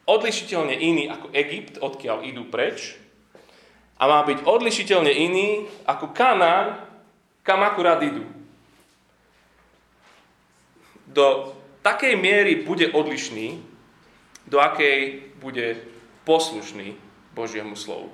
odlišiteľne 0.09 0.73
iný 0.73 1.05
ako 1.05 1.29
Egypt, 1.37 1.77
odkiaľ 1.77 2.25
idú 2.25 2.49
preč, 2.49 2.97
a 3.99 4.07
má 4.07 4.23
byť 4.23 4.47
odlišiteľne 4.47 5.11
iný 5.11 5.67
ako 5.83 6.15
Kanán, 6.15 6.87
kam 7.43 7.59
akurát 7.67 7.99
idú. 7.99 8.23
Do 11.03 11.51
takej 11.83 12.15
miery 12.15 12.63
bude 12.63 12.87
odlišný, 12.95 13.59
do 14.47 14.57
akej 14.63 15.29
bude 15.43 15.83
poslušný 16.23 16.95
Božiemu 17.35 17.75
slovu 17.75 18.07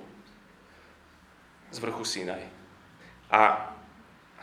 z 1.70 1.78
vrchu 1.78 2.02
Sinaj. 2.02 2.42
A 3.30 3.70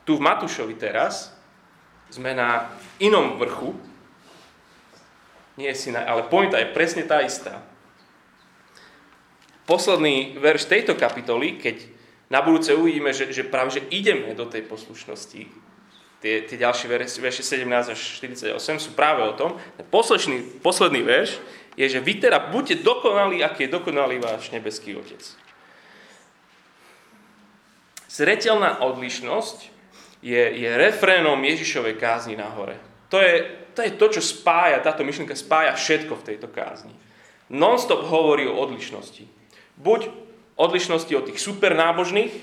tu 0.08 0.16
v 0.20 0.26
Matúšovi 0.26 0.76
teraz 0.80 1.32
sme 2.08 2.36
na 2.36 2.72
inom 3.04 3.36
vrchu, 3.36 3.76
nie 5.58 5.70
je 5.70 5.78
Sinaj, 5.78 6.06
ale 6.06 6.30
pointa 6.30 6.58
je 6.58 6.74
presne 6.74 7.06
tá 7.06 7.22
istá. 7.22 7.62
Posledný 9.64 10.36
verš 10.42 10.68
tejto 10.68 10.98
kapitoly, 10.98 11.62
keď 11.62 11.88
na 12.28 12.42
budúce 12.42 12.74
uvidíme, 12.76 13.14
že, 13.14 13.32
že 13.32 13.48
práve 13.48 13.80
že 13.80 13.86
ideme 13.94 14.34
do 14.36 14.50
tej 14.50 14.66
poslušnosti, 14.66 15.46
tie, 16.24 16.36
tie 16.48 16.58
ďalšie 16.58 16.88
verše 17.20 17.44
17 17.44 17.94
až 17.94 18.00
48 18.24 18.56
sú 18.80 18.92
práve 18.96 19.22
o 19.28 19.36
tom. 19.36 19.60
Posledný, 19.92 20.64
posledný 20.64 21.04
verš 21.04 21.38
je, 21.76 21.86
že 21.90 22.00
vy 22.00 22.24
teda 22.24 22.40
buďte 22.50 22.82
dokonalí, 22.82 23.44
aký 23.44 23.68
je 23.68 23.76
dokonalý 23.76 24.24
váš 24.24 24.50
nebeský 24.56 24.96
Otec. 24.96 25.22
Zretelná 28.08 28.80
odlišnosť 28.86 29.74
je, 30.22 30.44
je 30.64 30.70
refrénom 30.78 31.38
Ježišovej 31.42 31.98
kázni 31.98 32.38
na 32.38 32.48
hore. 32.54 32.78
To 33.14 33.22
je, 33.22 33.46
to 33.78 33.86
je 33.86 33.92
to, 33.94 34.06
čo 34.18 34.22
spája, 34.26 34.82
táto 34.82 35.06
myšlienka 35.06 35.38
spája 35.38 35.78
všetko 35.78 36.18
v 36.18 36.26
tejto 36.34 36.50
kázni. 36.50 36.98
Non-stop 37.54 38.10
hovorí 38.10 38.50
o 38.50 38.58
odlišnosti. 38.58 39.30
Buď 39.78 40.10
odlišnosti 40.58 41.14
od 41.14 41.30
tých 41.30 41.38
supernábožných, 41.38 42.34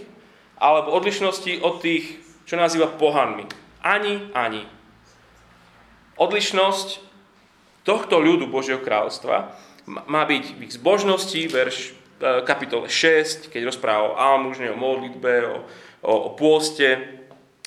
alebo 0.62 0.94
odlišnosti 0.94 1.58
od 1.58 1.82
tých, 1.82 2.22
čo 2.46 2.54
nazýva 2.54 2.86
pohanmi. 2.86 3.50
Ani, 3.82 4.30
ani. 4.30 4.62
Odlišnosť 6.14 7.02
tohto 7.82 8.22
ľudu 8.22 8.46
Božieho 8.46 8.78
kráľstva 8.78 9.58
má 9.90 10.22
byť 10.22 10.44
v 10.54 10.70
ich 10.70 10.78
zbožnosti, 10.78 11.40
verš 11.50 11.76
e, 11.82 11.92
kapitole 12.46 12.86
6, 12.86 13.50
keď 13.50 13.74
rozpráva 13.74 14.14
o 14.14 14.18
almužne, 14.20 14.70
o 14.70 14.78
modlitbe, 14.78 15.34
o, 15.50 15.56
o, 16.06 16.14
o 16.28 16.30
pôste, 16.38 17.19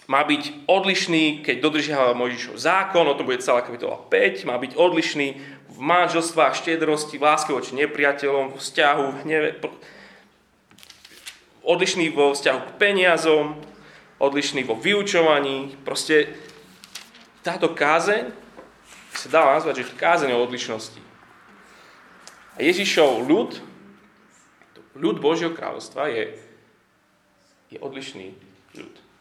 má 0.07 0.23
byť 0.27 0.67
odlišný, 0.67 1.47
keď 1.47 1.55
dodržiava 1.63 2.17
Mojžišov 2.17 2.59
zákon, 2.59 3.07
o 3.07 3.15
tom 3.15 3.27
bude 3.27 3.39
celá 3.39 3.63
kapitola 3.63 3.95
5, 3.95 4.43
má 4.43 4.59
byť 4.59 4.75
odlišný 4.75 5.27
v 5.73 5.77
manželstvách, 5.79 6.59
štedrosti, 6.59 7.15
v 7.15 7.23
láske 7.23 7.55
voči 7.55 7.71
nepriateľom, 7.79 8.51
v 8.51 8.59
vzťahu, 8.59 9.05
hneve, 9.23 9.63
odlišný 11.63 12.11
vo 12.11 12.35
vzťahu 12.35 12.59
k 12.67 12.71
peniazom, 12.75 13.55
odlišný 14.19 14.67
vo 14.67 14.75
vyučovaní. 14.75 15.79
Proste 15.87 16.35
táto 17.39 17.71
kázeň 17.71 18.35
sa 19.15 19.27
dá 19.31 19.55
nazvať, 19.55 19.87
že 19.87 19.95
kázeň 19.95 20.35
o 20.35 20.43
odlišnosti. 20.43 20.99
A 22.53 22.61
Ježišov 22.61 23.23
ľud, 23.23 23.55
ľud 24.99 25.17
Božieho 25.23 25.55
kráľovstva 25.55 26.11
je, 26.11 26.37
je 27.71 27.79
odlišný 27.79 28.35
ľud 28.75 29.12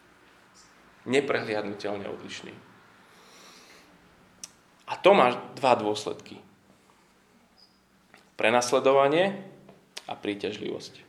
neprehliadnutelne 1.05 2.07
odlišný. 2.07 2.53
A 4.87 4.93
to 4.99 5.15
má 5.15 5.33
dva 5.55 5.73
dôsledky. 5.79 6.39
Prenasledovanie 8.35 9.41
a 10.09 10.13
príťažlivosť. 10.13 11.03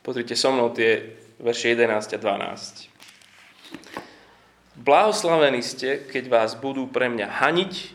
Pozrite 0.00 0.32
so 0.38 0.54
mnou 0.54 0.72
tie 0.72 1.18
verše 1.42 1.76
11 1.76 2.16
a 2.16 2.18
12. 2.18 2.88
Blahoslavení 4.80 5.60
ste, 5.60 6.08
keď 6.08 6.24
vás 6.32 6.50
budú 6.56 6.88
pre 6.88 7.12
mňa 7.12 7.28
haniť, 7.28 7.92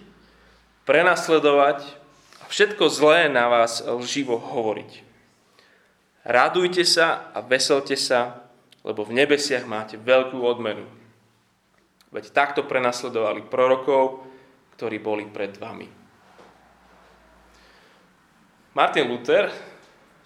prenasledovať 0.86 1.82
a 2.40 2.44
všetko 2.46 2.94
zlé 2.94 3.26
na 3.26 3.50
vás 3.50 3.82
lživo 3.82 4.38
hovoriť. 4.38 5.02
Radujte 6.26 6.86
sa 6.86 7.34
a 7.34 7.42
veselte 7.42 7.98
sa, 7.98 8.45
lebo 8.86 9.02
v 9.02 9.18
nebesiach 9.18 9.66
máte 9.66 9.98
veľkú 9.98 10.38
odmenu. 10.46 10.86
Veď 12.14 12.30
takto 12.30 12.62
prenasledovali 12.64 13.50
prorokov, 13.50 14.22
ktorí 14.78 15.02
boli 15.02 15.26
pred 15.26 15.58
vami. 15.58 15.90
Martin 18.78 19.10
Luther 19.10 19.50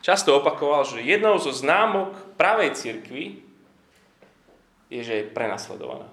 často 0.03 0.35
opakoval, 0.35 0.83
že 0.83 1.07
jednou 1.07 1.39
zo 1.39 1.55
známok 1.55 2.35
pravej 2.35 2.75
cirkvi 2.75 3.39
je, 4.91 5.01
že 5.05 5.13
je 5.23 5.31
prenasledovaná. 5.31 6.09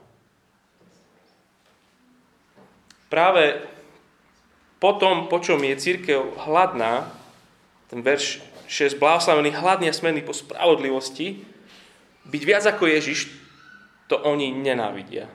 Práve 3.10 3.64
potom, 4.76 5.32
po 5.32 5.40
čom 5.40 5.56
je 5.64 5.80
církev 5.80 6.36
hladná, 6.44 7.08
ten 7.88 8.04
verš 8.04 8.44
6, 8.68 9.00
blahoslavený, 9.00 9.56
hladný 9.56 9.88
a 9.88 9.96
smený 9.96 10.20
po 10.20 10.36
spravodlivosti, 10.36 11.55
byť 12.26 12.42
viac 12.42 12.64
ako 12.66 12.90
Ježiš, 12.90 13.30
to 14.06 14.18
oni 14.18 14.50
nenávidia. 14.54 15.30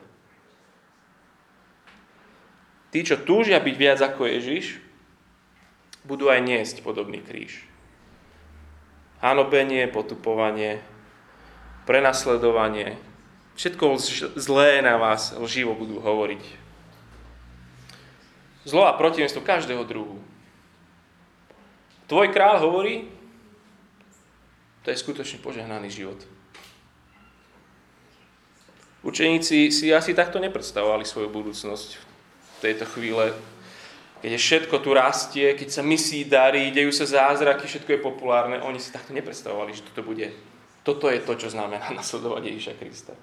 Tí, 2.92 3.00
čo 3.00 3.24
túžia 3.24 3.56
byť 3.56 3.76
viac 3.76 4.00
ako 4.04 4.28
Ježiš, 4.28 4.76
budú 6.04 6.28
aj 6.28 6.44
niesť 6.44 6.84
podobný 6.84 7.24
kríž. 7.24 7.64
Hanobenie, 9.24 9.88
potupovanie, 9.88 10.84
prenasledovanie, 11.88 13.00
všetko 13.56 13.96
zlé 14.36 14.84
na 14.84 15.00
vás 15.00 15.32
lživo 15.38 15.72
budú 15.72 16.04
hovoriť. 16.04 16.42
Zlo 18.68 18.86
a 18.86 18.94
protivenstvo 18.94 19.42
každého 19.42 19.82
druhu. 19.88 20.20
Tvoj 22.06 22.28
král 22.30 22.60
hovorí, 22.60 23.08
to 24.84 24.90
je 24.90 25.00
skutočne 25.00 25.40
požehnaný 25.40 25.88
život. 25.88 26.20
Učeníci 29.02 29.74
si 29.74 29.90
asi 29.90 30.14
takto 30.14 30.38
nepredstavovali 30.38 31.02
svoju 31.02 31.26
budúcnosť 31.26 31.88
v 31.98 32.58
tejto 32.62 32.86
chvíle, 32.86 33.34
keď 34.22 34.38
všetko 34.38 34.78
tu 34.78 34.94
rastie, 34.94 35.58
keď 35.58 35.68
sa 35.74 35.82
misí 35.82 36.22
darí, 36.22 36.70
dejú 36.70 36.94
sa 36.94 37.10
zázraky, 37.10 37.66
všetko 37.66 37.90
je 37.90 38.06
populárne. 38.06 38.62
Oni 38.62 38.78
si 38.78 38.94
takto 38.94 39.10
nepredstavovali, 39.10 39.74
že 39.74 39.82
toto 39.90 40.06
bude. 40.06 40.30
Toto 40.86 41.10
je 41.10 41.18
to, 41.18 41.34
čo 41.34 41.50
znamená 41.50 41.90
nasledovať 41.98 42.42
Ježiša 42.46 42.78
Krista. 42.78 43.14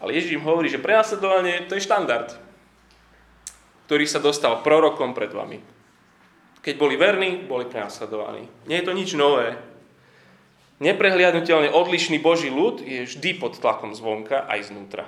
Ale 0.00 0.16
Ježiš 0.16 0.40
im 0.40 0.48
hovorí, 0.48 0.72
že 0.72 0.80
prenasledovanie 0.80 1.68
to 1.68 1.76
je 1.76 1.84
štandard, 1.84 2.32
ktorý 3.84 4.08
sa 4.08 4.24
dostal 4.24 4.64
prorokom 4.64 5.12
pred 5.12 5.28
vami. 5.28 5.60
Keď 6.64 6.74
boli 6.80 6.96
verní, 6.96 7.44
boli 7.44 7.68
prenasledovaní. 7.68 8.48
Nie 8.64 8.80
je 8.80 8.88
to 8.88 8.96
nič 8.96 9.12
nové 9.12 9.52
neprehliadnutelne 10.80 11.70
odlišný 11.70 12.18
Boží 12.18 12.48
ľud 12.48 12.80
je 12.80 13.04
vždy 13.04 13.36
pod 13.36 13.60
tlakom 13.60 13.92
zvonka 13.92 14.48
aj 14.48 14.72
znútra. 14.72 15.04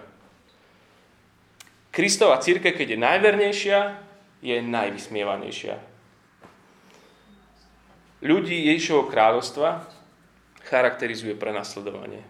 Kristova 1.93 2.41
círke, 2.41 2.73
keď 2.73 2.97
je 2.97 3.05
najvernejšia, 3.05 3.79
je 4.41 4.57
najvysmievanejšia. 4.65 5.77
Ľudí 8.23 8.71
Ježišovho 8.71 9.11
kráľovstva 9.11 9.85
charakterizuje 10.65 11.35
prenasledovanie. 11.37 12.23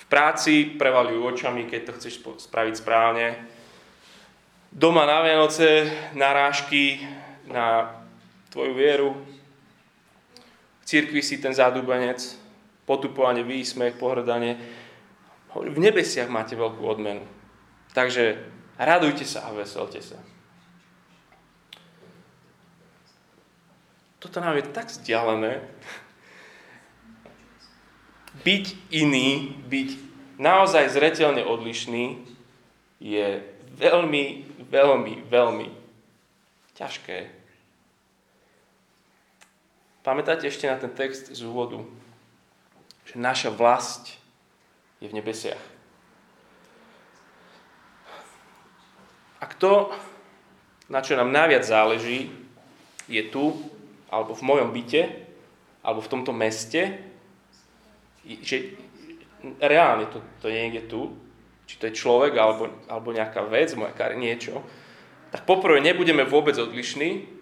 V 0.00 0.04
práci 0.10 0.66
prevalujú 0.74 1.20
očami, 1.30 1.68
keď 1.70 1.80
to 1.86 1.96
chceš 2.00 2.14
spraviť 2.42 2.74
správne. 2.80 3.38
Doma 4.72 5.06
na 5.06 5.22
Vianoce 5.22 5.86
narážky 6.16 7.02
na 7.46 7.98
tvoju 8.50 8.74
vieru, 8.74 9.14
cirkvi 10.90 11.22
si 11.22 11.38
ten 11.38 11.54
zádubanec, 11.54 12.18
potupovanie, 12.82 13.46
výsmech, 13.46 13.94
pohrdanie. 13.94 14.58
V 15.54 15.78
nebesiach 15.78 16.26
máte 16.26 16.58
veľkú 16.58 16.82
odmenu. 16.82 17.22
Takže 17.94 18.42
radujte 18.74 19.22
sa 19.22 19.46
a 19.46 19.54
veselte 19.54 20.02
sa. 20.02 20.18
Toto 24.18 24.42
nám 24.42 24.58
je 24.58 24.66
tak 24.74 24.90
vzdialené. 24.90 25.62
byť 28.42 28.66
iný, 28.90 29.58
byť 29.70 29.88
naozaj 30.42 30.90
zretelne 30.90 31.42
odlišný 31.46 32.18
je 32.98 33.42
veľmi, 33.78 34.24
veľmi, 34.70 35.14
veľmi 35.30 35.68
ťažké. 36.74 37.39
Pamätáte 40.00 40.48
ešte 40.48 40.64
na 40.64 40.80
ten 40.80 40.88
text 40.96 41.28
z 41.28 41.40
úvodu, 41.44 41.84
že 43.04 43.20
naša 43.20 43.52
vlast 43.52 44.16
je 45.00 45.12
v 45.12 45.16
nebesiach. 45.16 45.60
A 49.40 49.44
kto, 49.44 49.92
na 50.88 51.04
čo 51.04 51.16
nám 51.16 51.32
najviac 51.32 51.64
záleží, 51.64 52.32
je 53.08 53.22
tu, 53.28 53.56
alebo 54.08 54.32
v 54.32 54.46
mojom 54.46 54.72
byte, 54.72 55.02
alebo 55.84 56.00
v 56.00 56.12
tomto 56.12 56.32
meste, 56.32 57.00
že 58.24 58.76
reálne 59.60 60.08
to, 60.12 60.20
to 60.44 60.52
je 60.52 60.56
niekde 60.56 60.88
tu, 60.88 61.12
či 61.64 61.76
to 61.80 61.88
je 61.88 61.96
človek, 61.96 62.36
alebo, 62.36 62.68
alebo 62.88 63.12
nejaká 63.12 63.44
vec, 63.48 63.72
moja 63.76 63.92
kar, 63.96 64.12
niečo, 64.16 64.60
tak 65.32 65.44
poprvé 65.44 65.80
nebudeme 65.80 66.24
vôbec 66.24 66.56
odlišní 66.56 67.39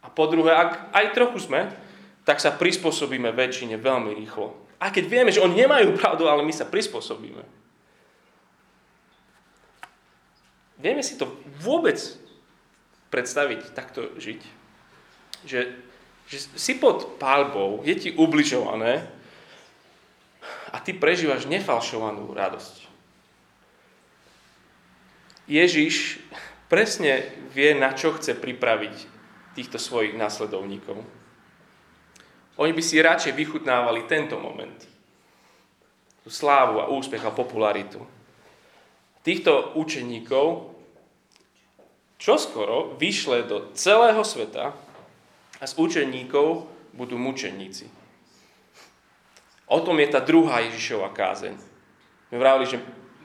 a 0.00 0.08
po 0.08 0.24
druhé, 0.26 0.56
ak 0.56 0.92
aj 0.96 1.06
trochu 1.12 1.38
sme, 1.44 1.68
tak 2.24 2.40
sa 2.40 2.52
prispôsobíme 2.54 3.32
väčšine 3.32 3.76
veľmi 3.76 4.16
rýchlo. 4.16 4.56
A 4.80 4.88
keď 4.88 5.04
vieme, 5.08 5.30
že 5.32 5.44
oni 5.44 5.60
nemajú 5.60 5.92
pravdu, 6.00 6.24
ale 6.24 6.40
my 6.40 6.52
sa 6.56 6.64
prispôsobíme. 6.64 7.44
Vieme 10.80 11.04
si 11.04 11.20
to 11.20 11.28
vôbec 11.60 12.00
predstaviť, 13.12 13.76
takto 13.76 14.16
žiť? 14.16 14.40
Že, 15.44 15.60
že 16.24 16.38
si 16.56 16.80
pod 16.80 17.20
pálbou, 17.20 17.84
je 17.84 17.92
ti 17.92 18.10
ubližované 18.16 19.04
a 20.72 20.80
ty 20.80 20.96
prežívaš 20.96 21.44
nefalšovanú 21.44 22.32
radosť. 22.32 22.88
Ježiš 25.50 26.22
presne 26.72 27.26
vie, 27.52 27.76
na 27.76 27.92
čo 27.92 28.16
chce 28.16 28.38
pripraviť 28.38 29.19
týchto 29.54 29.78
svojich 29.78 30.14
následovníkov. 30.14 31.02
Oni 32.60 32.72
by 32.76 32.82
si 32.84 33.00
radšej 33.00 33.32
vychutnávali 33.32 34.04
tento 34.04 34.36
moment. 34.36 34.84
Tú 36.20 36.28
slávu 36.28 36.84
a 36.84 36.90
úspech 36.92 37.24
a 37.24 37.32
popularitu. 37.32 38.04
Týchto 39.24 39.76
učeníkov 39.76 40.76
čoskoro 42.20 42.96
vyšle 43.00 43.48
do 43.48 43.72
celého 43.72 44.20
sveta 44.20 44.76
a 45.60 45.64
z 45.64 45.72
učeníkov 45.80 46.68
budú 46.92 47.16
mučeníci. 47.16 47.88
O 49.70 49.80
tom 49.80 49.96
je 50.02 50.08
tá 50.12 50.20
druhá 50.20 50.60
Ježišova 50.66 51.14
kázeň. 51.16 51.54
My 52.34 52.36
vravili, 52.36 52.66
že 52.66 52.82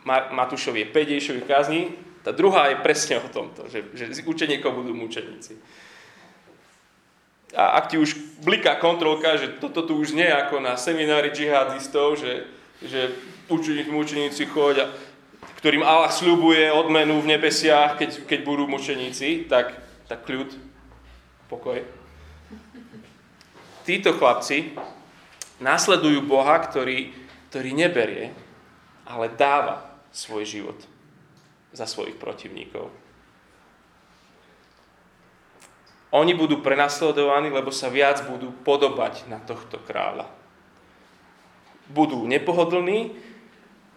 Matúšovi 0.08 0.86
je 0.86 0.94
5 0.94 1.14
Ježišových 1.18 1.48
kázní, 1.50 1.82
tá 2.22 2.34
druhá 2.34 2.70
je 2.74 2.82
presne 2.82 3.22
o 3.22 3.28
tomto, 3.30 3.70
že, 3.70 3.94
že 3.94 4.10
z 4.10 4.20
učeníkov 4.26 4.74
budú 4.74 4.94
mučeníci. 4.94 5.58
A 7.54 7.78
ak 7.78 7.94
ti 7.94 8.02
už 8.02 8.42
bliká 8.42 8.82
kontrolka, 8.82 9.38
že 9.38 9.62
toto 9.62 9.86
tu 9.86 10.00
už 10.02 10.18
nie 10.18 10.26
je 10.26 10.34
ako 10.34 10.64
na 10.64 10.74
seminári 10.76 11.30
džihadistov, 11.30 12.18
že, 12.18 12.50
že 12.82 13.14
učeníci, 13.48 13.92
mučeníci 13.92 14.44
chodia, 14.50 14.90
ktorým 15.62 15.86
Allah 15.86 16.10
sľubuje 16.10 16.74
odmenu 16.74 17.22
v 17.22 17.38
nebesiach, 17.38 18.02
keď, 18.02 18.26
keď 18.26 18.40
budú 18.42 18.66
mučeníci, 18.66 19.46
tak, 19.46 19.78
tak 20.10 20.26
kľud, 20.26 20.54
pokoj. 21.50 21.82
Títo 23.86 24.18
chlapci 24.18 24.74
následujú 25.62 26.26
Boha, 26.26 26.58
ktorý, 26.58 27.14
ktorý 27.54 27.70
neberie, 27.78 28.34
ale 29.06 29.30
dáva 29.30 29.86
svoj 30.10 30.44
život 30.44 30.80
za 31.70 31.86
svojich 31.86 32.18
protivníkov. 32.18 33.05
Oni 36.16 36.32
budú 36.32 36.64
prenasledovaní, 36.64 37.52
lebo 37.52 37.76
sa 37.76 37.92
viac 37.92 38.24
budú 38.24 38.48
podobať 38.64 39.28
na 39.28 39.44
tohto 39.44 39.84
kráľa. 39.84 40.32
Budú 41.92 42.24
nepohodlní, 42.24 43.12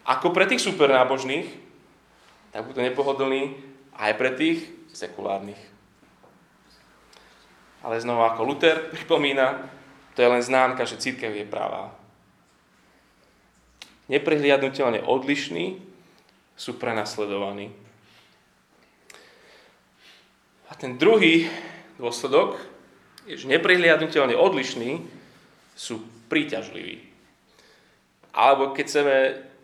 ako 0.02 0.34
pre 0.34 0.50
tých 0.50 0.66
supernábožných, 0.66 1.46
tak 2.50 2.66
budú 2.66 2.82
nepohodlní 2.82 3.54
aj 3.94 4.12
pre 4.18 4.34
tých 4.34 4.66
sekulárnych. 4.90 5.62
Ale 7.86 8.02
znova 8.02 8.34
ako 8.34 8.42
Luther 8.42 8.90
pripomína, 8.90 9.70
to 10.18 10.26
je 10.26 10.32
len 10.34 10.42
známka, 10.42 10.82
že 10.90 10.98
církev 10.98 11.30
je 11.30 11.46
pravá. 11.46 11.94
Neprehliadnutelne 14.10 15.06
odlišní 15.06 15.78
sú 16.58 16.74
prenasledovaní. 16.74 17.70
A 20.66 20.74
ten 20.74 20.98
druhý 20.98 21.46
dôsledok 21.98 22.56
je, 23.28 23.36
že 23.44 23.50
neprihliadnutelne 23.50 24.38
odlišní 24.38 25.04
sú 25.76 26.00
príťažliví. 26.32 27.04
Alebo 28.32 28.72
keď 28.72 28.84
chceme 28.86 29.16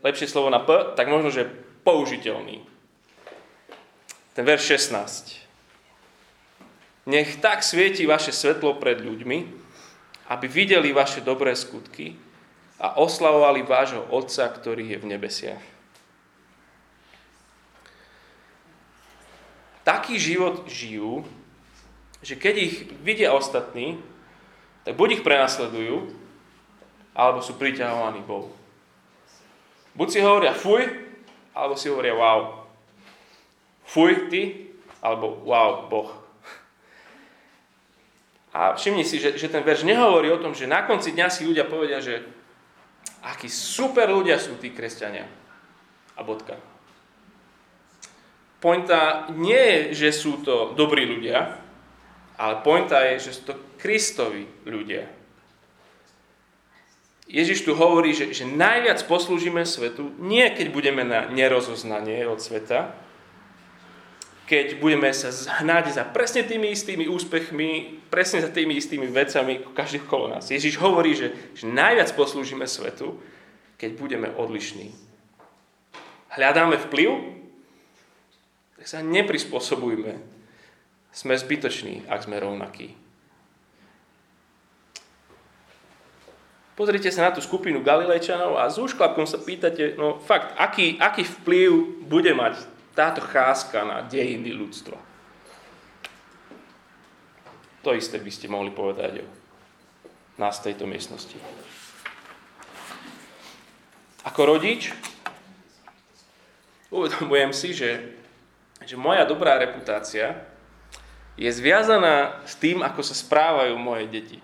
lepšie 0.04 0.28
slovo 0.28 0.52
na 0.52 0.60
P, 0.60 0.74
tak 0.98 1.08
možno, 1.08 1.32
že 1.32 1.48
použiteľný. 1.86 2.60
Ten 4.34 4.44
verš 4.44 4.90
16. 4.90 5.40
Nech 7.06 7.38
tak 7.38 7.62
svieti 7.62 8.08
vaše 8.08 8.32
svetlo 8.32 8.76
pred 8.80 8.98
ľuďmi, 8.98 9.38
aby 10.32 10.46
videli 10.48 10.90
vaše 10.90 11.20
dobré 11.20 11.52
skutky 11.52 12.16
a 12.80 12.96
oslavovali 12.98 13.62
vášho 13.62 14.08
Otca, 14.08 14.48
ktorý 14.48 14.96
je 14.96 14.98
v 14.98 15.08
nebesiach. 15.08 15.64
Taký 19.84 20.16
život 20.16 20.64
žijú 20.64 21.28
že 22.24 22.40
keď 22.40 22.54
ich 22.56 22.74
vidia 23.04 23.36
ostatní, 23.36 24.00
tak 24.88 24.96
buď 24.96 25.20
ich 25.20 25.24
prenasledujú, 25.24 26.08
alebo 27.12 27.44
sú 27.44 27.60
priťahovaní 27.60 28.24
Bohu. 28.24 28.48
Buď 29.92 30.08
si 30.08 30.18
hovoria 30.24 30.56
fuj, 30.56 30.88
alebo 31.52 31.76
si 31.76 31.92
hovoria 31.92 32.16
wow. 32.16 32.64
Fuj 33.84 34.32
ty, 34.32 34.72
alebo 35.04 35.44
wow, 35.44 35.86
Boh. 35.86 36.10
A 38.56 38.72
všimni 38.74 39.04
si, 39.04 39.20
že, 39.20 39.36
že 39.36 39.52
ten 39.52 39.60
verš 39.60 39.84
nehovorí 39.84 40.32
o 40.32 40.40
tom, 40.40 40.56
že 40.56 40.70
na 40.70 40.86
konci 40.88 41.12
dňa 41.12 41.28
si 41.28 41.44
ľudia 41.44 41.68
povedia, 41.68 42.00
že 42.00 42.24
akí 43.20 43.52
super 43.52 44.08
ľudia 44.08 44.40
sú 44.40 44.56
tí 44.56 44.72
kresťania. 44.72 45.28
A 46.14 46.22
bodka. 46.22 46.56
Pointa 48.62 49.28
nie 49.34 49.58
je, 49.92 50.06
že 50.06 50.08
sú 50.14 50.40
to 50.40 50.72
dobrí 50.72 51.04
ľudia, 51.04 51.63
ale 52.34 52.60
pointa 52.66 52.98
je, 53.14 53.30
že 53.30 53.40
sú 53.40 53.42
to 53.52 53.54
Kristovi 53.78 54.46
ľudia. 54.66 55.06
Ježiš 57.24 57.64
tu 57.64 57.72
hovorí, 57.72 58.12
že, 58.12 58.36
že 58.36 58.44
najviac 58.44 59.00
poslúžime 59.08 59.64
svetu, 59.64 60.12
nie 60.20 60.44
keď 60.52 60.66
budeme 60.70 61.02
na 61.06 61.24
nerozoznanie 61.32 62.28
od 62.28 62.38
sveta, 62.38 62.92
keď 64.44 64.76
budeme 64.76 65.08
sa 65.16 65.32
zhnať 65.32 65.96
za 65.96 66.04
presne 66.04 66.44
tými 66.44 66.68
istými 66.68 67.08
úspechmi, 67.08 68.04
presne 68.12 68.44
za 68.44 68.52
tými 68.52 68.76
istými 68.76 69.08
vecami, 69.08 69.64
každý 69.72 70.04
kolo 70.04 70.28
nás. 70.28 70.52
Ježiš 70.52 70.76
hovorí, 70.76 71.16
že, 71.16 71.32
že 71.56 71.64
najviac 71.64 72.12
poslúžime 72.12 72.68
svetu, 72.68 73.16
keď 73.80 73.90
budeme 73.96 74.28
odlišní. 74.36 74.92
Hľadáme 76.28 76.76
vplyv, 76.76 77.08
tak 78.76 78.84
sa 78.84 79.00
neprispôsobujme 79.00 80.33
sme 81.14 81.38
zbytoční, 81.38 82.10
ak 82.10 82.26
sme 82.26 82.42
rovnakí. 82.42 82.98
Pozrite 86.74 87.06
sa 87.14 87.30
na 87.30 87.34
tú 87.34 87.38
skupinu 87.38 87.86
Galilejčanov 87.86 88.58
a 88.58 88.66
s 88.66 88.82
úšklapkom 88.82 89.30
sa 89.30 89.38
pýtate, 89.38 89.94
no 89.94 90.18
fakt, 90.18 90.58
aký, 90.58 90.98
aký 90.98 91.22
vplyv 91.22 92.02
bude 92.10 92.34
mať 92.34 92.58
táto 92.98 93.22
cházka 93.22 93.86
na 93.86 94.02
dejiny 94.02 94.50
ľudstva. 94.50 94.98
To 97.86 97.94
isté 97.94 98.18
by 98.18 98.30
ste 98.34 98.50
mohli 98.50 98.74
povedať 98.74 99.22
o 99.22 99.26
nás 100.34 100.58
tejto 100.58 100.82
miestnosti. 100.82 101.38
Ako 104.26 104.58
rodič 104.58 104.90
uvedomujem 106.90 107.54
si, 107.54 107.70
že, 107.70 108.18
že 108.82 108.98
moja 108.98 109.22
dobrá 109.22 109.62
reputácia 109.62 110.53
je 111.34 111.50
zviazaná 111.50 112.42
s 112.46 112.54
tým, 112.58 112.82
ako 112.82 113.02
sa 113.02 113.14
správajú 113.14 113.74
moje 113.74 114.06
deti. 114.06 114.38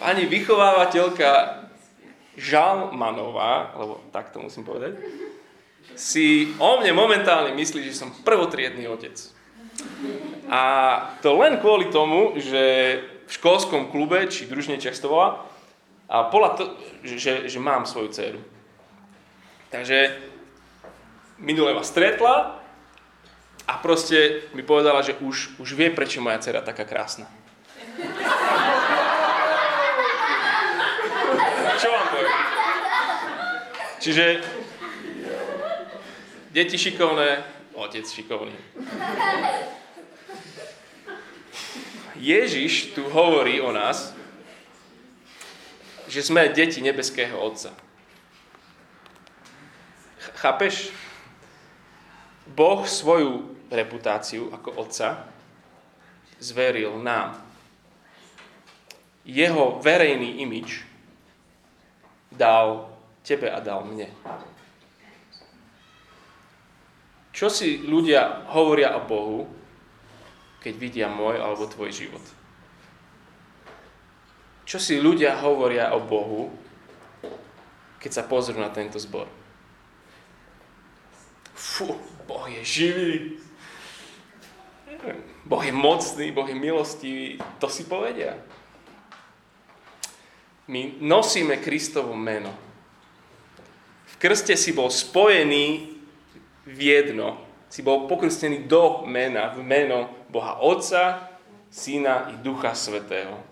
Pani 0.00 0.26
vychovávateľka 0.26 1.60
Žalmanová, 2.40 3.76
lebo 3.76 4.00
tak 4.10 4.32
to 4.32 4.40
musím 4.40 4.64
povedať, 4.64 4.96
si 5.94 6.56
o 6.56 6.80
mne 6.80 6.96
momentálne 6.96 7.52
myslí, 7.52 7.84
že 7.84 7.98
som 7.98 8.14
prvotriedný 8.24 8.88
otec. 8.88 9.14
A 10.50 10.62
to 11.20 11.36
len 11.36 11.60
kvôli 11.60 11.92
tomu, 11.92 12.34
že 12.40 12.62
v 13.28 13.30
školskom 13.30 13.92
klube, 13.92 14.26
či 14.26 14.48
družne, 14.48 14.80
či 14.80 14.90
to 14.96 15.12
volá, 15.12 15.46
a 16.10 16.26
bola 16.26 16.58
to, 16.58 16.74
že, 17.06 17.46
že 17.46 17.58
mám 17.62 17.86
svoju 17.86 18.10
dceru. 18.10 18.40
Takže 19.70 20.18
minule 21.38 21.70
ma 21.70 21.86
stretla 21.86 22.59
a 23.70 23.78
proste 23.78 24.50
mi 24.50 24.66
povedala, 24.66 24.98
že 24.98 25.14
už, 25.22 25.62
už 25.62 25.78
vie, 25.78 25.94
prečo 25.94 26.18
moja 26.18 26.42
dcera 26.42 26.58
taká 26.58 26.82
krásna. 26.82 27.30
Čo 31.78 31.88
vám 31.94 32.06
poviem? 32.10 32.40
Čiže 34.02 34.24
deti 36.50 36.74
šikovné, 36.74 37.46
otec 37.78 38.10
šikovný. 38.10 38.58
Ježiš 42.18 42.90
tu 42.98 43.06
hovorí 43.06 43.62
o 43.62 43.70
nás, 43.70 44.10
že 46.10 46.26
sme 46.26 46.50
deti 46.50 46.82
nebeského 46.82 47.38
Otca. 47.38 47.70
Chápeš? 50.42 50.90
Boh 52.50 52.82
svoju 52.82 53.59
reputáciu 53.70 54.50
ako 54.50 54.82
Otca 54.82 55.30
zveril 56.42 56.98
nám. 56.98 57.38
Jeho 59.24 59.78
verejný 59.78 60.42
imič 60.42 60.82
dal 62.34 62.90
tebe 63.22 63.46
a 63.46 63.62
dal 63.62 63.86
mne. 63.86 64.10
Čo 67.30 67.46
si 67.48 67.80
ľudia 67.86 68.50
hovoria 68.50 68.98
o 68.98 69.06
Bohu, 69.06 69.46
keď 70.60 70.74
vidia 70.76 71.08
môj 71.08 71.38
alebo 71.38 71.70
tvoj 71.70 71.88
život? 71.94 72.24
Čo 74.66 74.78
si 74.78 74.98
ľudia 75.02 75.38
hovoria 75.40 75.94
o 75.94 76.00
Bohu, 76.02 76.52
keď 77.98 78.10
sa 78.10 78.22
pozrú 78.26 78.58
na 78.60 78.70
tento 78.70 78.98
zbor? 79.02 79.26
Fú, 81.54 81.96
Boh 82.24 82.46
je 82.48 82.62
živý. 82.62 83.16
Boh 85.50 85.62
je 85.66 85.74
mocný, 85.74 86.30
Boh 86.30 86.46
je 86.46 86.54
milostivý. 86.54 87.42
To 87.58 87.66
si 87.66 87.90
povedia. 87.90 88.38
My 90.70 91.02
nosíme 91.02 91.58
Kristovo 91.58 92.14
meno. 92.14 92.54
V 94.06 94.14
krste 94.22 94.54
si 94.54 94.70
bol 94.70 94.94
spojený 94.94 95.98
v 96.70 96.78
jedno. 96.78 97.42
Si 97.66 97.82
bol 97.82 98.06
pokrstený 98.06 98.70
do 98.70 99.02
mena, 99.10 99.50
v 99.50 99.66
meno 99.66 100.06
Boha 100.30 100.62
Otca, 100.62 101.26
Syna 101.70 102.30
i 102.30 102.38
Ducha 102.38 102.74
Svetého 102.78 103.50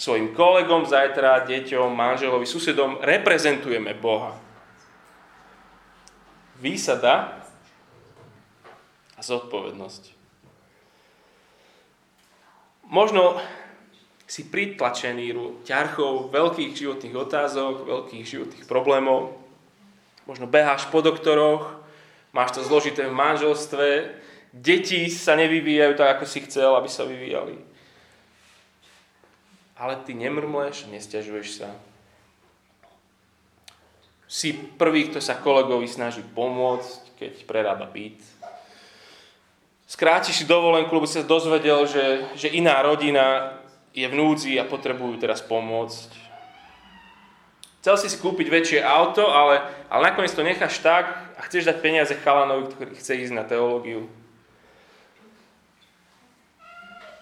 svojim 0.00 0.32
kolegom 0.32 0.88
zajtra, 0.88 1.44
deťom, 1.44 1.92
manželovi, 1.92 2.48
susedom 2.48 3.04
reprezentujeme 3.04 3.92
Boha. 3.92 4.32
Výsada 6.56 7.44
a 9.12 9.20
zodpovednosť. 9.20 10.19
Možno 12.90 13.38
si 14.26 14.46
pritlačený 14.46 15.62
ťarchou 15.62 16.30
veľkých 16.30 16.74
životných 16.74 17.16
otázok, 17.16 17.86
veľkých 17.86 18.24
životných 18.26 18.66
problémov. 18.66 19.38
Možno 20.26 20.46
beháš 20.50 20.86
po 20.90 21.02
doktoroch, 21.02 21.82
máš 22.34 22.58
to 22.58 22.66
zložité 22.66 23.06
v 23.06 23.14
manželstve, 23.14 23.88
deti 24.54 25.06
sa 25.10 25.34
nevyvíjajú 25.34 25.92
tak, 25.94 26.18
ako 26.18 26.24
si 26.26 26.42
chcel, 26.46 26.74
aby 26.74 26.90
sa 26.90 27.06
vyvíjali 27.06 27.70
ale 29.80 29.96
ty 30.04 30.12
nemrmleš, 30.12 30.92
nestiažuješ 30.92 31.64
sa. 31.64 31.72
Si 34.28 34.52
prvý, 34.52 35.08
kto 35.08 35.24
sa 35.24 35.40
kolegovi 35.40 35.88
snaží 35.88 36.20
pomôcť, 36.20 37.16
keď 37.16 37.32
prerába 37.48 37.88
byt. 37.88 38.20
Skrátiš 39.90 40.38
si 40.38 40.44
dovolenku, 40.46 40.94
lebo 40.94 41.10
si 41.10 41.18
sa 41.18 41.26
dozvedel, 41.26 41.82
že, 41.90 42.30
že 42.38 42.46
iná 42.54 42.78
rodina 42.78 43.58
je 43.90 44.06
v 44.06 44.14
núdzi 44.14 44.54
a 44.62 44.70
potrebujú 44.70 45.18
teraz 45.18 45.42
pomôcť. 45.42 46.30
Chcel 47.82 47.96
si 47.98 48.06
si 48.06 48.22
kúpiť 48.22 48.46
väčšie 48.46 48.80
auto, 48.86 49.26
ale, 49.26 49.66
ale 49.90 50.14
nakoniec 50.14 50.30
to 50.30 50.46
necháš 50.46 50.78
tak 50.78 51.10
a 51.34 51.40
chceš 51.50 51.66
dať 51.66 51.82
peniaze 51.82 52.14
chalanovi, 52.22 52.70
ktorý 52.70 52.92
chce 52.94 53.18
ísť 53.26 53.34
na 53.34 53.42
teológiu. 53.42 54.06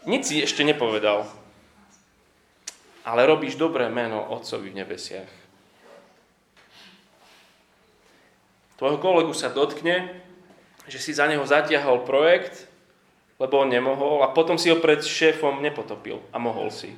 Nic 0.05 0.29
si 0.29 0.45
ešte 0.45 0.61
nepovedal 0.61 1.25
ale 3.09 3.25
robíš 3.25 3.57
dobré 3.57 3.89
meno 3.89 4.21
Otcovi 4.21 4.69
v 4.69 4.85
nebesiach. 4.85 5.33
Tvojho 8.77 9.01
kolegu 9.01 9.33
sa 9.33 9.49
dotkne, 9.49 10.13
že 10.89 10.99
si 10.99 11.13
za 11.13 11.29
neho 11.29 11.45
zatiahol 11.45 12.03
projekt, 12.09 12.67
lebo 13.39 13.63
on 13.63 13.71
nemohol 13.71 14.27
a 14.27 14.33
potom 14.35 14.59
si 14.59 14.73
ho 14.73 14.83
pred 14.83 14.99
šéfom 14.99 15.63
nepotopil 15.63 16.19
a 16.35 16.43
mohol 16.43 16.73
si. 16.75 16.97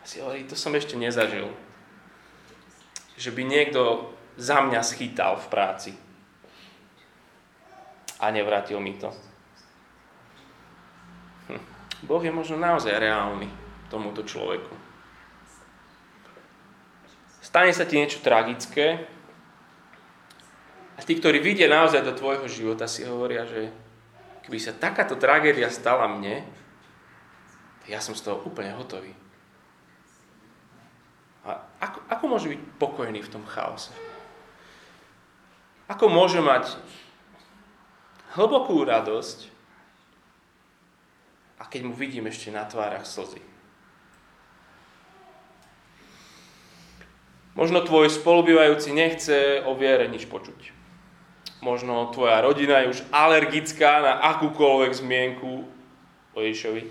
A 0.00 0.04
si 0.08 0.18
hovorí, 0.18 0.42
to 0.48 0.58
som 0.58 0.74
ešte 0.74 0.98
nezažil. 0.98 1.52
Že 3.14 3.30
by 3.30 3.42
niekto 3.46 4.10
za 4.34 4.58
mňa 4.64 4.80
schytal 4.82 5.38
v 5.38 5.46
práci 5.46 5.92
a 8.18 8.32
nevrátil 8.34 8.82
mi 8.82 8.98
to. 8.98 9.14
Hm. 11.46 11.62
Boh 12.02 12.22
je 12.22 12.32
možno 12.34 12.58
naozaj 12.58 12.98
reálny 12.98 13.46
tomuto 13.86 14.26
človeku. 14.26 14.74
Stane 17.38 17.70
sa 17.72 17.86
ti 17.86 17.96
niečo 17.96 18.20
tragické 18.20 19.17
a 20.98 21.00
tí, 21.06 21.14
ktorí 21.14 21.38
vidia 21.38 21.70
naozaj 21.70 22.02
do 22.02 22.12
tvojho 22.18 22.50
života, 22.50 22.90
si 22.90 23.06
hovoria, 23.06 23.46
že 23.46 23.70
keby 24.42 24.58
sa 24.58 24.74
takáto 24.74 25.14
tragédia 25.14 25.70
stala 25.70 26.10
mne, 26.10 26.42
ja 27.86 28.02
som 28.02 28.18
z 28.18 28.26
toho 28.26 28.42
úplne 28.42 28.74
hotový. 28.74 29.14
A 31.46 31.62
ako, 31.80 31.98
ako 32.10 32.24
môže 32.26 32.50
byť 32.50 32.60
pokojný 32.82 33.22
v 33.22 33.32
tom 33.32 33.46
chaose? 33.46 33.94
Ako 35.88 36.10
môže 36.10 36.42
mať 36.42 36.76
hlbokú 38.36 38.82
radosť, 38.84 39.54
a 41.58 41.66
keď 41.66 41.90
mu 41.90 41.94
vidím 41.94 42.30
ešte 42.30 42.54
na 42.54 42.66
tvárach 42.66 43.06
slzy. 43.06 43.42
Možno 47.58 47.82
tvoj 47.82 48.06
spolubývajúci 48.06 48.94
nechce 48.94 49.66
o 49.66 49.74
viere 49.74 50.06
nič 50.06 50.30
počuť. 50.30 50.77
Možno 51.58 52.10
tvoja 52.14 52.38
rodina 52.40 52.82
je 52.82 52.94
už 52.94 53.00
alergická 53.10 54.02
na 54.02 54.12
akúkoľvek 54.36 54.92
zmienku 54.94 55.66
o 56.34 56.38
Ježišovi. 56.38 56.82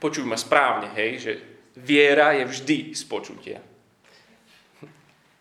Počuj 0.00 0.24
ma 0.24 0.38
správne, 0.38 0.88
hej, 0.94 1.10
že 1.20 1.32
viera 1.76 2.32
je 2.38 2.48
vždy 2.48 2.78
z 2.94 3.02
počutia. 3.04 3.58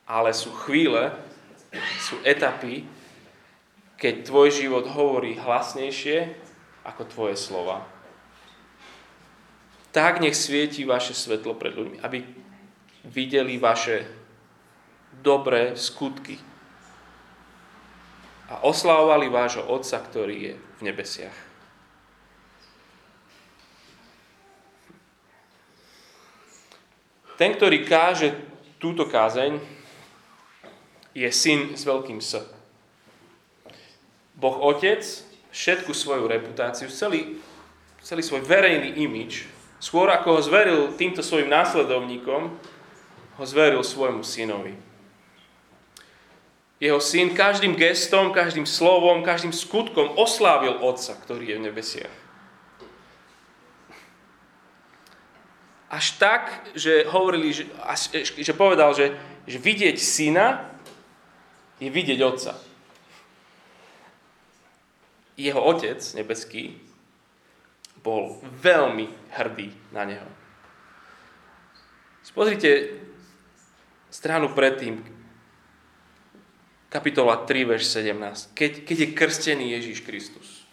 Ale 0.10 0.34
sú 0.34 0.50
chvíle, 0.66 1.14
sú 2.02 2.18
etapy, 2.26 2.84
keď 4.02 4.26
tvoj 4.26 4.50
život 4.50 4.90
hovorí 4.90 5.38
hlasnejšie 5.38 6.34
ako 6.84 7.02
tvoje 7.06 7.36
slova 7.38 8.00
tak 9.92 10.22
nech 10.22 10.38
svieti 10.38 10.86
vaše 10.86 11.18
svetlo 11.18 11.58
pred 11.58 11.74
ľuďmi, 11.74 11.98
aby 12.06 12.22
videli 13.10 13.58
vaše 13.58 14.06
dobré 15.22 15.78
skutky 15.78 16.40
a 18.50 18.66
oslávovali 18.66 19.30
vášho 19.30 19.64
Otca, 19.70 20.02
ktorý 20.02 20.36
je 20.36 20.54
v 20.58 20.82
nebesiach. 20.82 21.38
Ten, 27.38 27.56
ktorý 27.56 27.88
káže 27.88 28.36
túto 28.82 29.08
kázeň, 29.08 29.62
je 31.16 31.30
syn 31.32 31.76
s 31.76 31.88
veľkým 31.88 32.20
S. 32.20 32.42
Boh 34.36 34.58
Otec 34.60 35.04
všetku 35.52 35.92
svoju 35.92 36.28
reputáciu, 36.28 36.92
celý, 36.92 37.40
celý 38.04 38.24
svoj 38.24 38.44
verejný 38.44 39.00
imič 39.04 39.60
Skôr 39.80 40.12
ako 40.12 40.36
ho 40.36 40.42
zveril 40.44 40.82
týmto 41.00 41.24
svojim 41.24 41.48
následovníkom, 41.48 42.52
ho 43.40 43.44
zveril 43.48 43.80
svojmu 43.80 44.28
synovi. 44.28 44.76
Jeho 46.80 47.04
syn 47.04 47.36
každým 47.36 47.76
gestom, 47.76 48.32
každým 48.32 48.64
slovom, 48.64 49.20
každým 49.20 49.52
skutkom 49.52 50.16
oslávil 50.16 50.80
Otca, 50.80 51.12
ktorý 51.12 51.52
je 51.52 51.58
v 51.60 51.66
nebesiach. 51.68 52.16
Až 55.92 56.16
tak, 56.16 56.72
že, 56.78 57.04
hovorili, 57.10 57.52
že, 57.52 57.68
že 58.24 58.54
povedal, 58.56 58.96
že, 58.96 59.12
že 59.44 59.60
vidieť 59.60 59.98
syna 60.00 60.72
je 61.84 61.92
vidieť 61.92 62.20
Otca. 62.24 62.56
jeho 65.40 65.64
otec 65.64 66.04
nebeský 66.20 66.76
bol 68.04 68.44
veľmi 68.60 69.08
hrdý 69.32 69.72
na 69.96 70.04
neho. 70.04 70.28
Pozrite 72.30 73.02
stranu 74.14 74.54
predtým, 74.56 75.02
kapitola 76.90 77.46
3, 77.46 77.70
verš 77.70 77.86
17. 78.02 78.58
Keď, 78.58 78.72
keď 78.84 78.98
je 78.98 79.10
krstený 79.14 79.66
Ježíš 79.78 80.02
Kristus. 80.02 80.66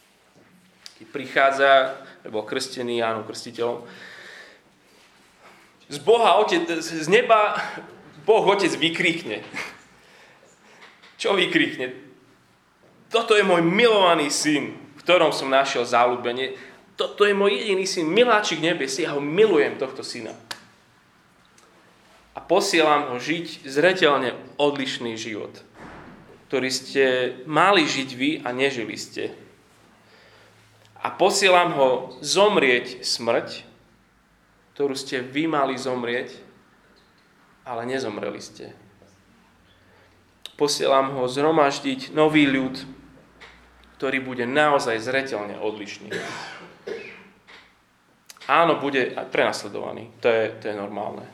Keď 0.96 1.07
prichádza, 1.12 1.70
bol 2.33 2.42
krstený 2.48 3.05
Jánom 3.05 3.29
Krstiteľom, 3.29 3.85
z 5.87 5.98
Boha 6.02 6.42
Otec, 6.42 6.66
z 6.83 7.07
neba 7.07 7.55
Boh 8.26 8.42
Otec 8.42 8.74
vykríkne. 8.74 9.46
Čo 11.14 11.38
vykríkne? 11.38 11.94
Toto 13.07 13.38
je 13.38 13.46
môj 13.46 13.62
milovaný 13.62 14.35
syn, 14.35 14.74
v 14.98 15.00
ktorom 15.07 15.31
som 15.31 15.46
našiel 15.46 15.87
záľubenie. 15.87 16.59
Toto 16.98 17.22
je 17.22 17.38
môj 17.38 17.55
jediný 17.55 17.87
syn, 17.87 18.11
miláčik 18.11 18.59
nebes, 18.59 18.98
ja 18.98 19.14
ho 19.14 19.22
milujem, 19.22 19.79
tohto 19.79 20.02
syna. 20.02 20.35
A 22.35 22.42
posielam 22.42 23.14
ho 23.14 23.16
žiť 23.22 23.62
zretelne 23.64 24.35
odlišný 24.59 25.14
život, 25.14 25.55
ktorý 26.46 26.68
ste 26.70 27.04
mali 27.44 27.82
žiť 27.82 28.11
vy 28.14 28.30
a 28.46 28.54
nežili 28.54 28.94
ste. 28.94 29.35
A 31.02 31.11
posielam 31.11 31.74
ho 31.74 32.18
zomrieť 32.22 33.02
smrť, 33.02 33.66
ktorú 34.74 34.94
ste 34.94 35.22
vy 35.22 35.48
mali 35.50 35.78
zomrieť, 35.78 36.37
ale 37.66 37.88
nezomreli 37.88 38.38
ste. 38.38 38.76
Posielam 40.54 41.18
ho 41.18 41.28
zhromaždiť 41.28 42.14
nový 42.16 42.48
ľud, 42.48 42.78
ktorý 43.96 44.20
bude 44.20 44.44
naozaj 44.44 45.00
zretelne 45.02 45.56
odlišný. 45.59 46.12
Áno, 48.46 48.78
bude 48.78 49.16
aj 49.16 49.26
prenasledovaný, 49.35 50.14
to 50.22 50.30
je, 50.30 50.44
to 50.62 50.64
je 50.70 50.76
normálne. 50.78 51.26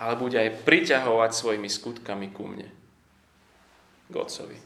Ale 0.00 0.18
bude 0.18 0.40
aj 0.40 0.66
priťahovať 0.66 1.30
svojimi 1.30 1.70
skutkami 1.70 2.32
ku 2.34 2.50
mne, 2.50 2.66
k 4.10 4.14
Otcovi. 4.18 4.58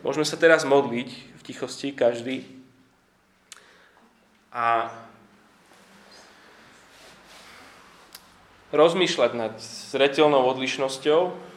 Môžeme 0.00 0.24
sa 0.24 0.40
teraz 0.40 0.64
modliť 0.64 1.10
v 1.10 1.42
tichosti, 1.44 1.92
každý 1.92 2.48
a 4.50 4.88
rozmýšľať 8.72 9.30
nad 9.36 9.54
zretelnou 9.92 10.46
odlišnosťou, 10.56 11.50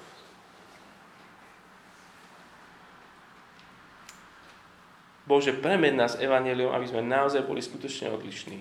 Bože, 5.23 5.55
premed 5.55 5.95
nás 5.95 6.19
evanelium, 6.19 6.75
aby 6.75 6.83
sme 6.83 6.99
naozaj 6.99 7.47
boli 7.47 7.63
skutočne 7.63 8.11
odlišní. 8.11 8.59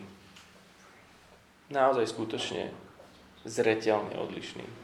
Naozaj 1.75 2.07
skutočne 2.07 2.71
zretelne 3.43 4.15
odlišní. 4.15 4.82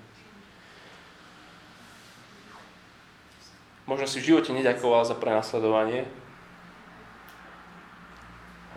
Možno 3.89 4.05
si 4.05 4.21
v 4.21 4.37
živote 4.37 4.53
neďakoval 4.53 5.09
za 5.09 5.17
prenasledovanie, 5.17 6.05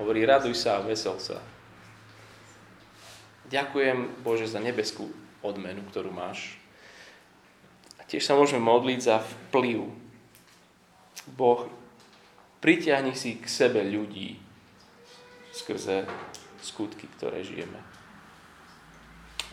Hovorí, 0.01 0.25
raduj 0.25 0.57
sa 0.57 0.81
a 0.81 0.85
vesel 0.85 1.13
sa. 1.21 1.37
Ďakujem 3.53 4.23
Bože 4.25 4.49
za 4.49 4.57
nebeskú 4.57 5.13
odmenu, 5.45 5.85
ktorú 5.93 6.09
máš. 6.09 6.57
A 7.99 8.07
tiež 8.09 8.25
sa 8.25 8.33
môžeme 8.33 8.65
modliť 8.65 8.97
za 8.97 9.21
vplyv. 9.21 9.93
Boh, 11.37 11.69
pritiahni 12.65 13.13
si 13.13 13.37
k 13.37 13.45
sebe 13.45 13.85
ľudí 13.85 14.41
skrze 15.53 16.09
skutky, 16.65 17.05
ktoré 17.19 17.45
žijeme. 17.45 17.77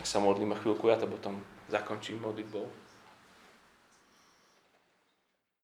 Ak 0.00 0.08
sa 0.08 0.16
modlíme 0.22 0.56
chvíľku, 0.56 0.88
ja 0.88 0.96
to 0.96 1.10
potom 1.10 1.44
zakončím 1.68 2.24
modlitbou. 2.24 2.87